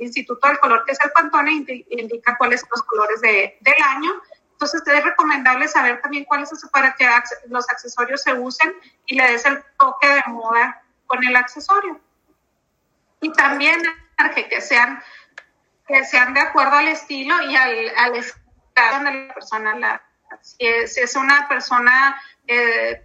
[0.00, 4.10] Instituto del Color, que es el Pantone, indica cuáles son los colores de, del año.
[4.52, 7.08] Entonces, es recomendable saber también cuáles son para que
[7.48, 8.74] los accesorios se usen
[9.06, 12.00] y le des el toque de moda con el accesorio.
[13.20, 13.80] Y también
[14.48, 15.02] que sean,
[15.86, 19.74] que sean de acuerdo al estilo y al, al estado de la persona.
[19.76, 20.02] La,
[20.40, 23.04] si, es, una persona eh,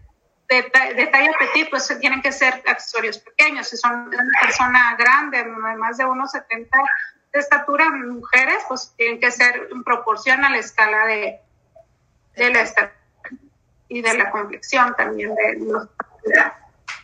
[0.49, 3.67] de, de, talla petit, pues tienen que ser accesorios pequeños.
[3.67, 6.67] Si son una persona grande, más de 1,70
[7.33, 11.39] de estatura, mujeres, pues tienen que ser en proporción a la escala de,
[12.35, 12.99] de la estatura
[13.87, 15.87] y de la complexión también de los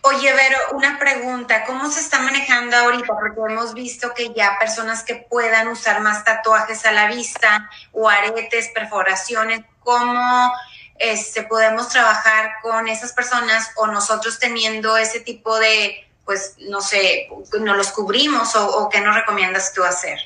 [0.01, 3.07] Oye, Vero, una pregunta, ¿cómo se está manejando ahorita?
[3.07, 8.07] Porque hemos visto que ya personas que puedan usar más tatuajes a la vista o
[8.07, 10.53] aretes, perforaciones, ¿cómo
[10.95, 17.27] este, podemos trabajar con esas personas o nosotros teniendo ese tipo de, pues, no sé,
[17.59, 20.17] nos los cubrimos o, o qué nos recomiendas tú hacer?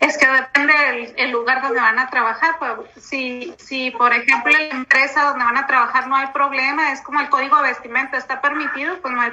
[0.00, 2.58] Es que depende del lugar donde van a trabajar.
[2.58, 7.02] Pues, si, si, por ejemplo, la empresa donde van a trabajar no hay problema, es
[7.02, 9.32] como el código de vestimenta está permitido, pues no hay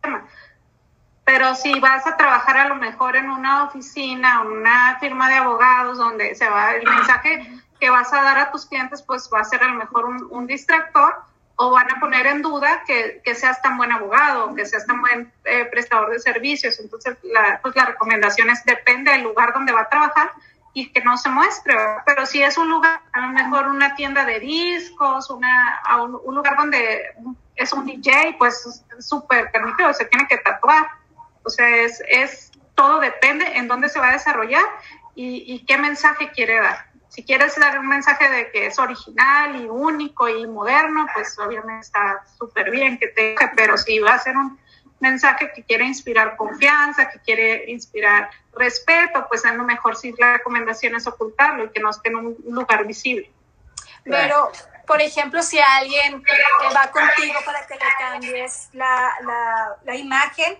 [0.00, 0.24] problema.
[1.24, 5.98] Pero si vas a trabajar a lo mejor en una oficina, una firma de abogados,
[5.98, 9.44] donde se va el mensaje que vas a dar a tus clientes, pues va a
[9.44, 11.24] ser a lo mejor un distractor
[11.56, 15.00] o van a poner en duda que, que seas tan buen abogado, que seas tan
[15.00, 16.78] buen eh, prestador de servicios.
[16.80, 20.32] Entonces, la, pues la recomendación es depende del lugar donde va a trabajar
[20.72, 21.76] y que no se muestre.
[22.06, 25.82] Pero si es un lugar, a lo mejor una tienda de discos, una,
[26.24, 27.14] un, lugar donde
[27.54, 30.86] es un DJ, pues súper permitido, se tiene que tatuar.
[31.44, 34.64] O sea, es, es todo depende en dónde se va a desarrollar
[35.14, 36.91] y qué mensaje quiere dar.
[37.12, 41.84] Si quieres dar un mensaje de que es original y único y moderno, pues obviamente
[41.84, 44.58] está súper bien que te pero si va a ser un
[44.98, 50.38] mensaje que quiere inspirar confianza, que quiere inspirar respeto, pues a lo mejor sí la
[50.38, 53.30] recomendación es ocultarlo y que no esté en un lugar visible.
[54.04, 54.50] Pero,
[54.86, 56.24] por ejemplo, si alguien
[56.74, 60.56] va contigo para que le cambies la, la, imagen,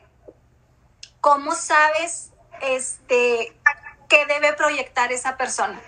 [1.22, 2.30] ¿cómo sabes
[2.60, 3.56] este,
[4.10, 5.80] qué debe proyectar esa persona?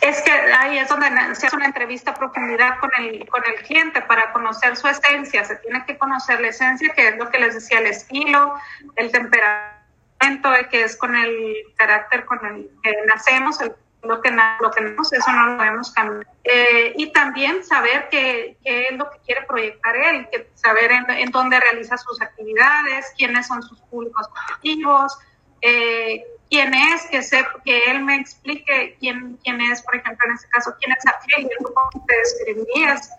[0.00, 3.54] Es que ahí es donde se hace una entrevista a profundidad con el, con el
[3.62, 5.44] cliente para conocer su esencia.
[5.44, 8.54] Se tiene que conocer la esencia, que es lo que les decía, el estilo,
[8.96, 13.58] el temperamento, que es con el carácter con el que nacemos,
[14.02, 16.26] lo que lo que eso no lo debemos cambiar.
[16.44, 21.60] Eh, y también saber qué, es lo que quiere proyectar él, saber en, en, dónde
[21.60, 25.18] realiza sus actividades, quiénes son sus públicos objetivos,
[25.60, 30.34] eh, quién es, que, se, que él me explique quién, quién es, por ejemplo, en
[30.34, 33.10] este caso, quién es aquel, cómo te describirías,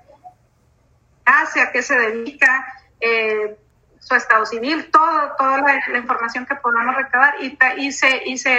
[1.25, 2.65] hace, a qué se dedica,
[2.99, 3.57] eh,
[3.99, 8.57] su estado civil, todo, toda la, información que podamos recabar y, y se, y se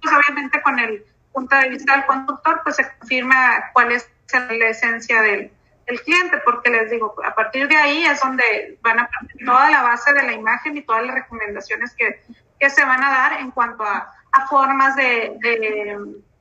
[0.00, 4.68] pues obviamente con el punto de vista del conductor, pues se confirma cuál es la
[4.68, 5.50] esencia del,
[5.86, 9.70] del cliente, porque les digo, a partir de ahí es donde van a partir toda
[9.70, 12.22] la base de la imagen y todas las recomendaciones que
[12.58, 14.10] que se van a dar en cuanto a,
[14.48, 15.36] formas de,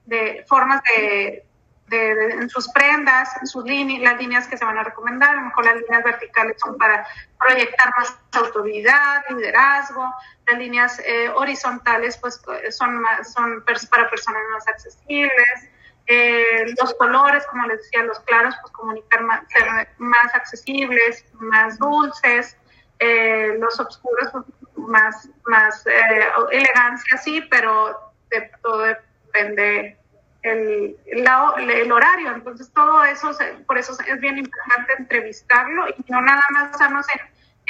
[0.05, 1.45] de, formas de,
[1.91, 5.41] en sus prendas, en sus líneas, las líneas que se van a recomendar, a lo
[5.41, 7.05] mejor las líneas verticales son para
[7.39, 10.11] proyectar más autoridad, liderazgo,
[10.47, 12.41] las líneas eh, horizontales pues
[12.71, 15.69] son, más, son para personas más accesibles,
[16.07, 21.77] eh, los colores, como les decía, los claros, pues comunicar más, ser más accesibles, más
[21.77, 22.57] dulces,
[23.03, 24.29] eh, los oscuros,
[24.77, 29.97] más, más eh, elegancia, sí, pero de, todo depende
[30.41, 32.33] el, el, horario.
[32.33, 33.37] Entonces, todo eso,
[33.67, 37.21] por eso es bien importante entrevistarlo y no nada más basarnos en,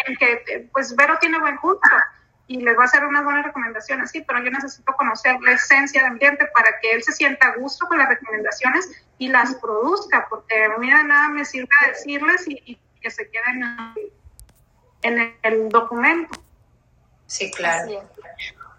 [0.05, 1.89] en que, pues, Vero tiene buen gusto
[2.45, 6.03] y les va a hacer unas buenas recomendaciones, sí, pero yo necesito conocer la esencia
[6.03, 10.27] del ambiente para que él se sienta a gusto con las recomendaciones y las produzca,
[10.29, 13.63] porque a mí de nada me sirve decirles y, y que se queden
[15.03, 16.41] en el documento.
[17.27, 18.09] Sí, claro.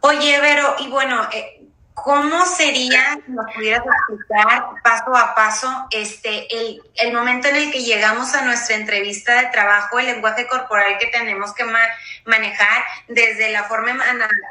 [0.01, 1.63] Oye, Vero, y bueno, eh,
[1.95, 7.73] ¿cómo sería, si nos pudieras explicar paso a paso, este, el, el, momento en el
[7.73, 11.65] que llegamos a nuestra entrevista de trabajo, el lenguaje corporal que tenemos que
[12.27, 13.93] manejar, desde la forma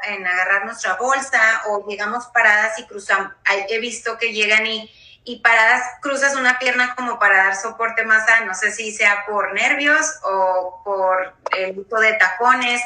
[0.08, 3.32] en, agarrar nuestra bolsa o llegamos paradas y cruzamos?
[3.68, 4.90] He visto que llegan y,
[5.24, 9.24] y paradas cruzas una pierna como para dar soporte más a, no sé si sea
[9.26, 12.82] por nervios o por el uso de tacones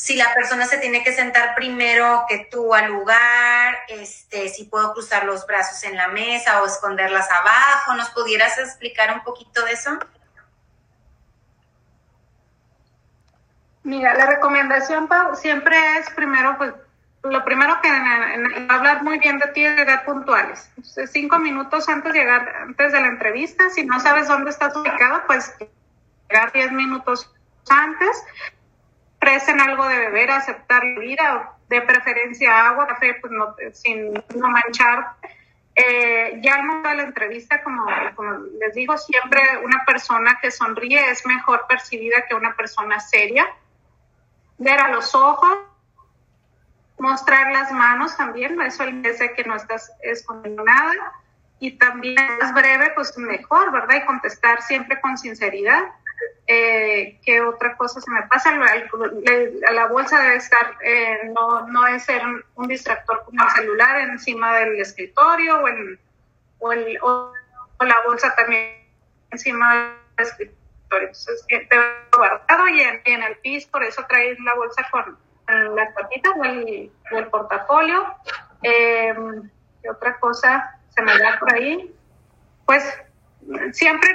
[0.00, 4.94] si la persona se tiene que sentar primero que tú al lugar, este, si puedo
[4.94, 9.72] cruzar los brazos en la mesa o esconderlas abajo, ¿nos pudieras explicar un poquito de
[9.72, 9.98] eso?
[13.82, 16.72] Mira, la recomendación siempre es primero, pues,
[17.22, 17.88] lo primero que
[18.68, 20.72] hablar muy bien de ti es llegar puntuales.
[21.10, 25.22] cinco minutos antes de llegar, antes de la entrevista, si no sabes dónde estás ubicado,
[25.26, 25.54] pues
[26.28, 27.32] llegar diez minutos
[27.68, 28.24] antes
[29.20, 34.48] ofrecen algo de beber, aceptar la vida, de preferencia agua, café, pues no, sin no
[34.48, 35.14] manchar.
[35.74, 37.84] Eh, ya momento de la entrevista, como,
[38.16, 43.46] como, les digo, siempre una persona que sonríe es mejor percibida que una persona seria.
[44.58, 45.58] Ver a los ojos,
[47.00, 50.94] mostrar las manos también, eso dice que no estás escondiendo nada.
[51.58, 53.96] Y también es breve, pues mejor, ¿verdad?
[53.96, 55.84] Y contestar siempre con sinceridad
[56.46, 58.52] eh, ¿Qué otra cosa se me pasa?
[58.52, 62.22] La, bolsa debe estar, eh, no, no es ser
[62.56, 66.00] un distractor como el celular encima del escritorio o, el,
[66.58, 67.32] o, el, o,
[67.80, 68.84] la bolsa también
[69.30, 70.58] encima del escritorio.
[70.90, 71.84] Entonces, debe
[72.16, 75.16] guardado y en, el piso, por eso traes la bolsa con,
[75.50, 78.14] las patitas o el, el portafolio.
[78.62, 79.14] Eh,
[79.82, 81.94] ¿Qué otra cosa se me da por ahí?
[82.66, 82.84] Pues
[83.72, 84.10] siempre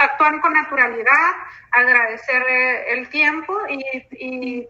[0.00, 1.30] actúan con naturalidad,
[1.72, 4.68] agradecer eh, el tiempo y,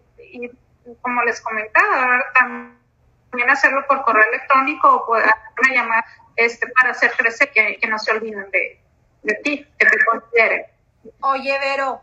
[1.01, 6.05] como les comentaba, también hacerlo por correo electrónico o por una llamada
[6.35, 10.65] este, para hacer crecer que, no se olviden de, ti, que te consideren.
[11.21, 12.01] Oye, Vero,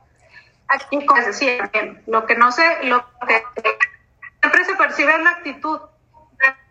[0.69, 1.71] aquí decía,
[2.07, 3.43] lo que no sé, lo que
[4.77, 5.81] percibe es la actitud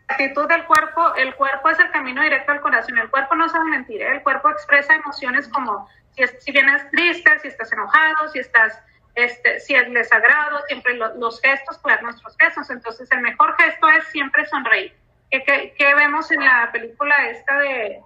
[0.07, 3.65] actitud del cuerpo, el cuerpo es el camino directo al corazón, el cuerpo no sabe
[3.65, 4.11] mentir, ¿eh?
[4.11, 8.81] el cuerpo expresa emociones como si, si vienes triste, si estás enojado, si estás,
[9.15, 14.07] este, si es desagrado, siempre los gestos, pues nuestros gestos, entonces el mejor gesto es
[14.09, 14.95] siempre sonreír.
[15.31, 17.99] ¿Qué, qué, vemos en la película esta de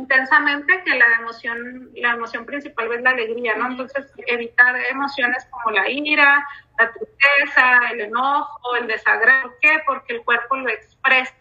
[0.00, 3.66] intensamente que la emoción, la emoción principal es la alegría, ¿no?
[3.68, 6.46] Entonces, evitar emociones como la ira,
[6.78, 9.42] la tristeza, el enojo, el desagrado.
[9.42, 9.82] ¿Por qué?
[9.86, 11.34] Porque el cuerpo lo expresa.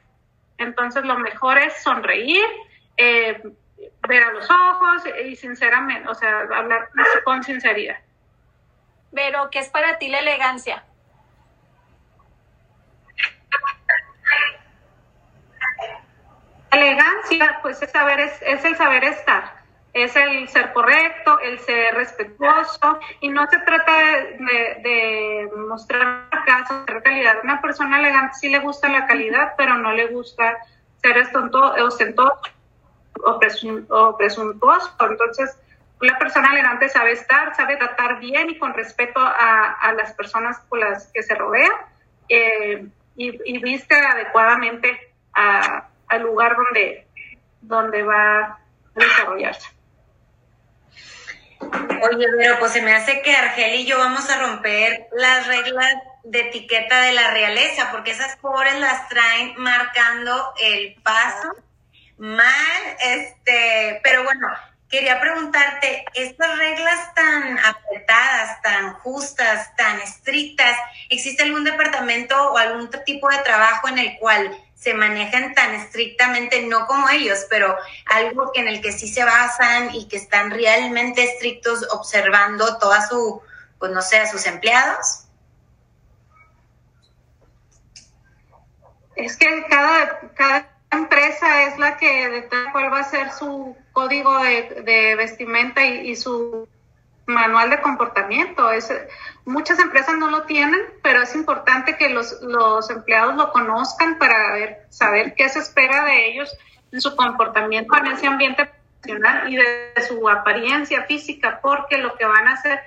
[0.58, 2.46] Entonces, lo mejor es sonreír,
[2.98, 3.42] eh,
[4.08, 6.90] ver a los ojos y sinceramente, o sea, hablar
[7.24, 8.00] con sinceridad.
[9.14, 10.84] Pero, ¿qué es para ti la elegancia?
[16.72, 19.56] Elegancia, pues es, saber, es, es el saber estar,
[19.94, 26.86] es el ser correcto, el ser respetuoso, y no se trata de, de, mostrar caso
[26.86, 27.38] de calidad.
[27.44, 30.58] Una persona elegante sí le gusta la calidad, pero no le gusta
[31.02, 32.42] ser ostentoso
[33.24, 33.40] o,
[33.90, 34.96] o presuntuoso.
[35.00, 35.58] Entonces,
[36.02, 40.60] una persona elegante sabe estar, sabe tratar bien y con respeto a, a las personas
[40.70, 41.70] con las que se rodea
[42.30, 47.08] eh, y, y, viste adecuadamente a, al lugar donde,
[47.62, 48.60] donde va a
[48.96, 49.68] desarrollarse.
[51.62, 55.94] Oye, pero pues se me hace que Argel y yo vamos a romper las reglas
[56.24, 61.54] de etiqueta de la realeza, porque esas pobres las traen marcando el paso
[62.18, 64.48] mal, este, pero bueno,
[64.90, 70.78] quería preguntarte, estas reglas tan apretadas, tan justas, tan estrictas,
[71.10, 76.62] ¿existe algún departamento o algún tipo de trabajo en el cual se manejan tan estrictamente,
[76.62, 81.22] no como ellos, pero algo en el que sí se basan y que están realmente
[81.22, 83.42] estrictos observando toda su,
[83.78, 85.26] pues no sé, sus empleados?
[89.18, 94.40] Es que cada, cada empresa es la que determina cuál va a ser su código
[94.40, 96.70] de, vestimenta y su
[97.30, 98.72] manual de comportamiento.
[98.72, 98.92] Es,
[99.46, 104.54] muchas empresas no lo tienen, pero es importante que los, los empleados lo conozcan para
[104.54, 106.56] ver, saber qué se espera de ellos
[106.92, 112.26] en su comportamiento en ese ambiente profesional y de su apariencia física, porque lo que
[112.26, 112.80] van a hacer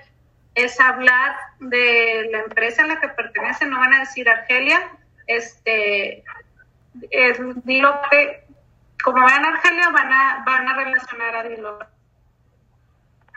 [0.54, 4.82] es hablar de la empresa en la que pertenecen, no van a decir Argelia,
[5.26, 6.24] este,
[7.10, 7.38] es,
[8.10, 8.44] que,
[9.02, 11.78] como vean Argelia, van a, van a relacionar a Dilo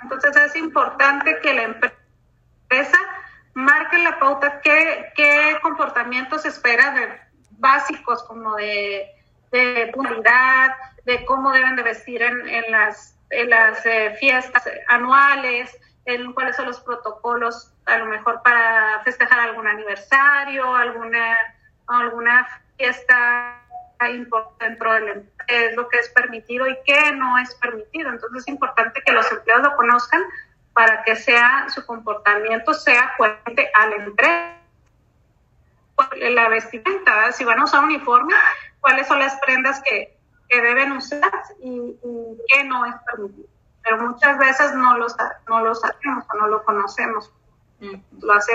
[0.02, 3.00] entonces es importante que la empresa
[3.54, 7.20] marque la pauta qué, qué comportamientos espera de
[7.52, 9.10] básicos como de,
[9.52, 10.76] de puntualidad,
[11.06, 15.76] de cómo deben de vestir en, en las, en las eh, fiestas anuales,
[16.06, 21.38] en cuáles son los protocolos a lo mejor para festejar algún aniversario, alguna,
[21.88, 23.65] alguna fiesta
[24.60, 28.10] dentro del es lo que es permitido y qué no es permitido.
[28.10, 30.22] Entonces es importante que los empleados lo conozcan
[30.74, 34.58] para que sea su comportamiento sea coherente al empresa.
[36.18, 38.34] La vestimenta, si van a usar uniforme,
[38.82, 40.18] cuáles son las prendas que,
[40.50, 41.32] que deben usar
[41.62, 43.48] y, y, qué no es permitido.
[43.82, 45.08] Pero muchas veces no lo,
[45.48, 47.32] no lo sabemos o no lo conocemos.
[48.22, 48.52] Lo, hace,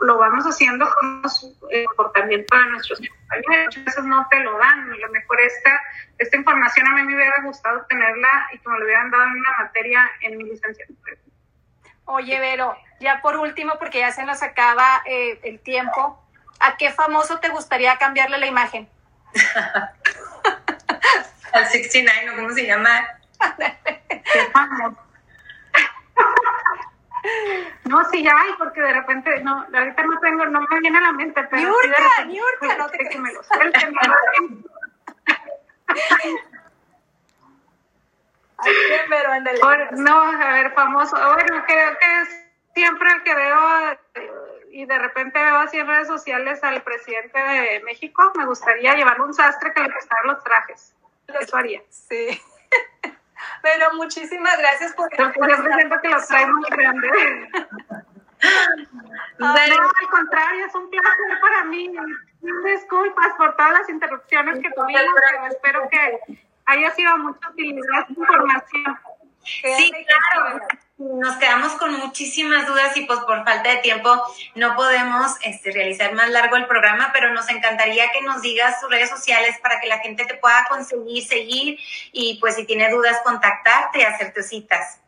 [0.00, 1.22] lo vamos haciendo con
[1.70, 3.66] el comportamiento de nuestros compañeros.
[3.66, 4.92] Muchas veces no te lo dan.
[4.92, 5.80] A lo mejor esta,
[6.18, 9.30] esta información a mí me hubiera gustado tenerla y que me lo hubieran dado en
[9.30, 11.16] una materia en mi licenciatura.
[12.04, 16.22] Oye, Vero, ya por último, porque ya se nos acaba eh, el tiempo,
[16.58, 18.88] ¿a qué famoso te gustaría cambiarle la imagen?
[21.52, 23.06] Al 69, ¿o cómo se llama?
[24.08, 25.07] ¿Qué famoso?
[27.84, 31.12] No, sí hay, porque de repente, no, ahorita no tengo, no me viene a la
[31.12, 31.62] mente, pero.
[31.62, 33.94] Niurka, Niurka, no te que me lo suelten.
[39.92, 41.16] No, a ver, famoso.
[41.16, 43.98] Bueno, creo que es siempre el que veo
[44.70, 49.24] y de repente veo así en redes sociales al presidente de México, me gustaría llevarle
[49.24, 50.94] un sastre que le prestara los trajes.
[51.40, 51.82] Eso haría.
[51.88, 52.40] Sí.
[53.62, 55.08] Pero muchísimas gracias por...
[55.10, 57.08] Porque yo siento que los trae muy grande.
[59.40, 61.92] No, al contrario, es un placer para mí.
[62.64, 66.20] Disculpas por todas las interrupciones que tuvimos, pero espero que
[66.66, 68.98] haya sido mucha utilidad de información.
[69.42, 70.60] Sí, claro
[70.98, 74.20] nos quedamos con muchísimas dudas y pues por falta de tiempo
[74.56, 78.90] no podemos este, realizar más largo el programa, pero nos encantaría que nos digas tus
[78.90, 81.78] redes sociales para que la gente te pueda conseguir, seguir
[82.12, 85.00] y pues si tiene dudas contactarte y hacerte citas.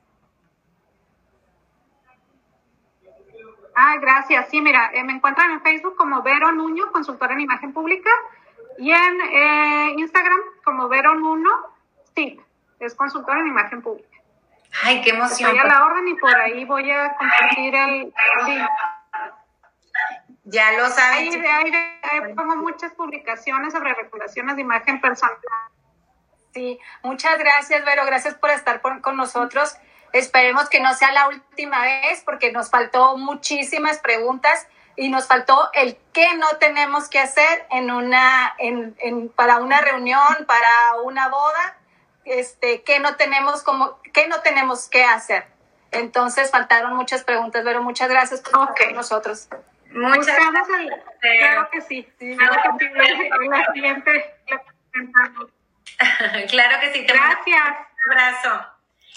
[3.75, 4.49] Ah, gracias.
[4.51, 8.11] Sí, mira, eh, me encuentran en Facebook como Vero Nuño, consultora en imagen pública,
[8.79, 11.51] y en eh, Instagram como Vero Nuno,
[12.15, 12.39] sí,
[12.79, 14.20] es consultora en imagen pública.
[14.83, 15.51] Ay, qué emoción.
[15.51, 18.13] Estoy a la orden y por ahí voy a compartir el,
[20.45, 21.45] Ya lo saben.
[21.45, 25.37] Ahí, ahí, pongo muchas publicaciones sobre regulaciones de imagen personal.
[26.55, 28.05] Sí, muchas gracias, Vero.
[28.07, 29.77] Gracias por estar con nosotros.
[30.13, 34.67] Esperemos que no sea la última vez porque nos faltó muchísimas preguntas
[34.97, 39.81] y nos faltó el qué no tenemos que hacer en una, en, en, para una
[39.81, 41.77] reunión, para una boda,
[42.31, 45.47] este, qué no tenemos como, qué no tenemos que hacer.
[45.91, 49.49] Entonces faltaron muchas preguntas, pero muchas gracias por estar con nosotros.
[49.93, 51.01] Muchas gracias.
[51.21, 52.09] Claro que sí.
[52.19, 52.95] Claro que sí.
[53.49, 54.35] La siguiente.
[56.49, 57.05] claro que sí.
[57.05, 57.65] Gracias.
[58.07, 58.67] Un abrazo.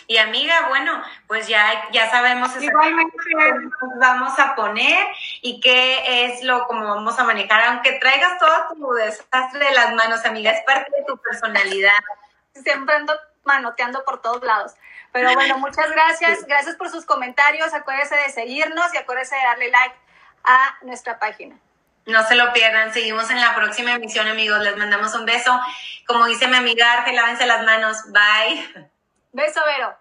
[0.08, 5.08] Y amiga, bueno, pues ya, ya sabemos exactamente nos vamos a poner
[5.42, 9.94] y qué es lo como vamos a manejar, aunque traigas todo tu desastre de las
[9.94, 11.94] manos, amiga, es parte de tu personalidad.
[12.54, 14.74] Siempre ando manoteando por todos lados.
[15.12, 16.46] Pero bueno, muchas gracias.
[16.46, 17.74] Gracias por sus comentarios.
[17.74, 19.96] Acuérdense de seguirnos y acuérdense de darle like
[20.44, 21.56] a nuestra página.
[22.06, 22.94] No se lo pierdan.
[22.94, 24.60] Seguimos en la próxima emisión, amigos.
[24.60, 25.58] Les mandamos un beso.
[26.08, 27.98] Como dice mi amiga Arge, lávense las manos.
[28.12, 28.90] Bye.
[29.32, 29.92] Beso, Vero.